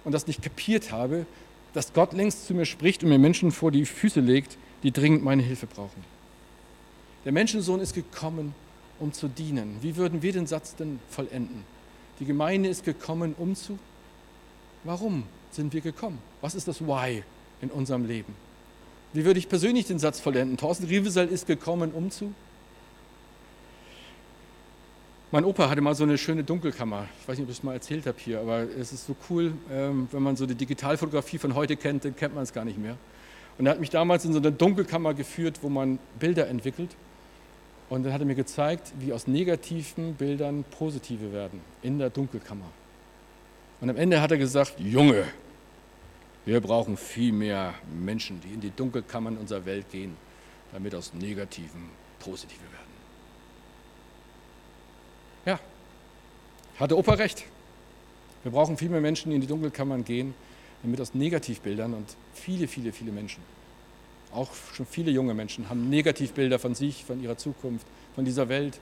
Und 0.09 0.13
das 0.13 0.27
nicht 0.27 0.41
kapiert 0.41 0.91
habe, 0.91 1.27
dass 1.75 1.93
Gott 1.93 2.15
längst 2.15 2.47
zu 2.47 2.55
mir 2.55 2.65
spricht 2.65 3.03
und 3.03 3.11
mir 3.11 3.19
Menschen 3.19 3.53
vor 3.53 3.71
die 3.71 3.85
Füße 3.85 4.21
legt, 4.21 4.57
die 4.83 4.91
dringend 4.91 5.23
meine 5.23 5.43
Hilfe 5.43 5.67
brauchen. 5.67 6.03
Der 7.27 7.33
Menschensohn 7.33 7.79
ist 7.79 7.93
gekommen, 7.93 8.55
um 9.01 9.13
zu 9.13 9.29
dienen. 9.29 9.77
Wie 9.83 9.97
würden 9.97 10.23
wir 10.23 10.33
den 10.33 10.47
Satz 10.47 10.75
denn 10.75 10.99
vollenden? 11.11 11.63
Die 12.21 12.25
Gemeinde 12.25 12.71
ist 12.71 12.87
gekommen, 12.87 13.35
um 13.37 13.55
zu. 13.55 13.79
Warum 14.83 15.25
sind 15.51 15.75
wir 15.75 15.83
gekommen? 15.83 16.21
Was 16.41 16.55
ist 16.55 16.69
das 16.69 16.81
Why 16.81 17.23
in 17.61 17.71
unserem 17.71 18.07
Leben? 18.07 18.35
Wie 19.13 19.27
würde 19.27 19.39
ich 19.39 19.51
persönlich 19.51 19.89
den 19.89 19.99
Satz 19.99 20.21
vollenden? 20.21 20.57
Thorsten 20.57 20.87
Rievesel 20.87 21.29
ist 21.29 21.47
gekommen, 21.47 21.93
um 21.93 22.11
zu. 22.11 22.33
Mein 25.31 25.45
Opa 25.45 25.69
hatte 25.69 25.83
mal 25.83 25.95
so 25.95 26.05
eine 26.05 26.17
schöne 26.17 26.43
Dunkelkammer. 26.43 27.07
Ich 27.21 27.29
weiß 27.29 27.37
nicht, 27.37 27.45
ob 27.45 27.51
ich 27.51 27.59
es 27.59 27.63
mal 27.63 27.75
erzählt 27.75 28.07
habe 28.07 28.17
hier, 28.19 28.41
aber 28.41 28.61
es 28.63 28.95
ist 28.95 29.07
so 29.07 29.15
cool, 29.29 29.53
ähm, 29.71 30.09
wenn 30.11 30.23
man 30.23 30.37
so 30.37 30.47
die 30.47 30.55
Digitalfotografie 30.55 31.37
von 31.37 31.55
heute 31.55 31.77
kennt, 31.77 32.07
dann 32.07 32.17
kennt 32.17 32.35
man 32.35 32.45
es 32.45 32.55
gar 32.55 32.65
nicht 32.65 32.79
mehr. 32.79 32.97
Und 33.59 33.67
er 33.67 33.73
hat 33.73 33.81
mich 33.81 33.91
damals 33.91 34.25
in 34.25 34.33
so 34.33 34.39
eine 34.39 34.51
Dunkelkammer 34.53 35.13
geführt, 35.13 35.59
wo 35.61 35.69
man 35.69 35.99
Bilder 36.19 36.49
entwickelt. 36.49 36.97
Und 37.91 38.05
dann 38.05 38.15
hat 38.15 38.23
er 38.23 38.27
mir 38.27 38.37
gezeigt, 38.37 38.93
wie 39.01 39.13
aus 39.13 39.27
negativen 39.27 40.15
Bildern 40.15 40.65
positive 40.71 41.31
werden 41.31 41.61
in 41.83 41.99
der 41.99 42.09
Dunkelkammer. 42.09 42.71
Und 43.83 43.91
am 43.91 43.97
Ende 43.97 44.23
hat 44.23 44.31
er 44.31 44.39
gesagt, 44.39 44.81
Junge, 44.81 45.25
wir 46.47 46.63
brauchen 46.63 46.97
viel 46.97 47.33
mehr 47.33 47.75
Menschen, 48.03 48.41
die 48.41 48.55
in 48.55 48.63
die 48.63 48.71
Dunkelkammern 48.71 49.37
unserer 49.37 49.67
Welt 49.67 49.91
gehen, 49.91 50.17
damit 50.73 50.95
aus 50.95 51.13
negativen 51.13 51.91
positive 52.19 52.63
werden. 52.73 52.78
Ja, 55.47 55.59
hatte 56.79 56.97
Opa 56.97 57.15
recht. 57.15 57.45
Wir 58.43 58.53
brauchen 58.53 58.77
viel 58.77 58.89
mehr 58.89 59.01
Menschen, 59.01 59.31
die 59.31 59.37
in 59.37 59.41
die 59.41 59.47
Dunkelkammern 59.47 60.05
gehen, 60.05 60.35
damit 60.83 61.01
aus 61.01 61.15
Negativbildern 61.15 61.95
und 61.95 62.07
viele, 62.35 62.69
viele, 62.69 62.93
viele 62.93 63.13
Menschen 63.13 63.43
auch 64.33 64.51
schon 64.75 64.87
viele 64.87 65.11
junge 65.11 65.35
Menschen 65.35 65.69
haben 65.69 65.89
Negativbilder 65.89 66.59
von 66.59 66.75
sich, 66.75 67.05
von 67.05 67.23
ihrer 67.23 67.37
Zukunft, 67.37 67.87
von 68.15 68.25
dieser 68.25 68.49
Welt, 68.49 68.79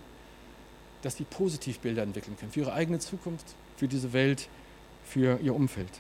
dass 1.03 1.17
sie 1.17 1.25
Positivbilder 1.25 2.03
entwickeln 2.03 2.37
können 2.39 2.51
für 2.51 2.61
ihre 2.61 2.73
eigene 2.73 2.99
Zukunft, 2.99 3.47
für 3.77 3.89
diese 3.89 4.13
Welt, 4.13 4.49
für 5.05 5.39
ihr 5.41 5.55
Umfeld. 5.55 5.91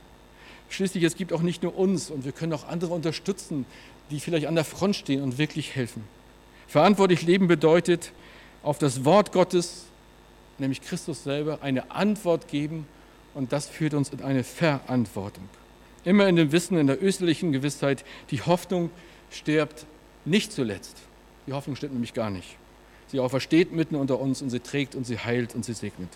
Schließlich, 0.68 1.04
es 1.04 1.14
gibt 1.14 1.32
auch 1.32 1.42
nicht 1.42 1.62
nur 1.62 1.76
uns 1.76 2.10
und 2.10 2.24
wir 2.24 2.32
können 2.32 2.52
auch 2.52 2.66
andere 2.66 2.92
unterstützen, 2.92 3.66
die 4.10 4.20
vielleicht 4.20 4.46
an 4.46 4.56
der 4.56 4.64
Front 4.64 4.96
stehen 4.96 5.22
und 5.22 5.38
wirklich 5.38 5.76
helfen. 5.76 6.04
Verantwortlich 6.66 7.22
leben 7.22 7.46
bedeutet, 7.46 8.12
auf 8.62 8.78
das 8.78 9.04
Wort 9.04 9.30
Gottes, 9.30 9.84
nämlich 10.58 10.82
Christus 10.82 11.24
selber, 11.24 11.58
eine 11.62 11.90
Antwort 11.90 12.48
geben 12.48 12.86
und 13.34 13.52
das 13.52 13.68
führt 13.68 13.94
uns 13.94 14.10
in 14.10 14.22
eine 14.22 14.44
Verantwortung. 14.44 15.48
Immer 16.04 16.28
in 16.28 16.36
dem 16.36 16.52
Wissen, 16.52 16.78
in 16.78 16.86
der 16.86 17.02
österlichen 17.02 17.52
Gewissheit, 17.52 18.04
die 18.30 18.42
Hoffnung 18.42 18.90
stirbt 19.30 19.86
nicht 20.24 20.52
zuletzt. 20.52 20.96
Die 21.46 21.52
Hoffnung 21.52 21.76
stirbt 21.76 21.94
nämlich 21.94 22.14
gar 22.14 22.30
nicht. 22.30 22.56
Sie 23.08 23.20
aufersteht 23.20 23.72
mitten 23.72 23.94
unter 23.94 24.20
uns 24.20 24.42
und 24.42 24.50
sie 24.50 24.60
trägt 24.60 24.94
und 24.94 25.06
sie 25.06 25.18
heilt 25.18 25.54
und 25.54 25.64
sie 25.64 25.74
segnet. 25.74 26.10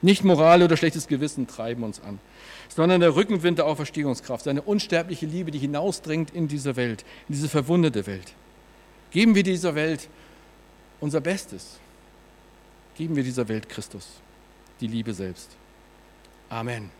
Nicht 0.00 0.24
Moral 0.24 0.62
oder 0.62 0.76
schlechtes 0.76 1.06
Gewissen 1.06 1.46
treiben 1.46 1.84
uns 1.84 2.00
an, 2.00 2.18
sondern 2.68 3.00
der 3.00 3.14
Rückenwind 3.14 3.58
der 3.58 3.66
Auferstehungskraft, 3.66 4.44
seine 4.44 4.62
unsterbliche 4.62 5.26
Liebe, 5.26 5.52
die 5.52 5.58
hinausdringt 5.58 6.32
in 6.32 6.48
diese 6.48 6.74
Welt, 6.74 7.04
in 7.28 7.34
diese 7.34 7.48
verwundete 7.48 8.06
Welt. 8.06 8.32
Geben 9.12 9.36
wir 9.36 9.44
dieser 9.44 9.76
Welt 9.76 10.08
unser 11.00 11.20
Bestes. 11.20 11.78
Geben 12.96 13.16
wir 13.16 13.22
dieser 13.22 13.48
Welt 13.48 13.68
Christus, 13.68 14.20
die 14.80 14.86
Liebe 14.86 15.14
selbst. 15.14 15.50
Amen. 16.48 16.90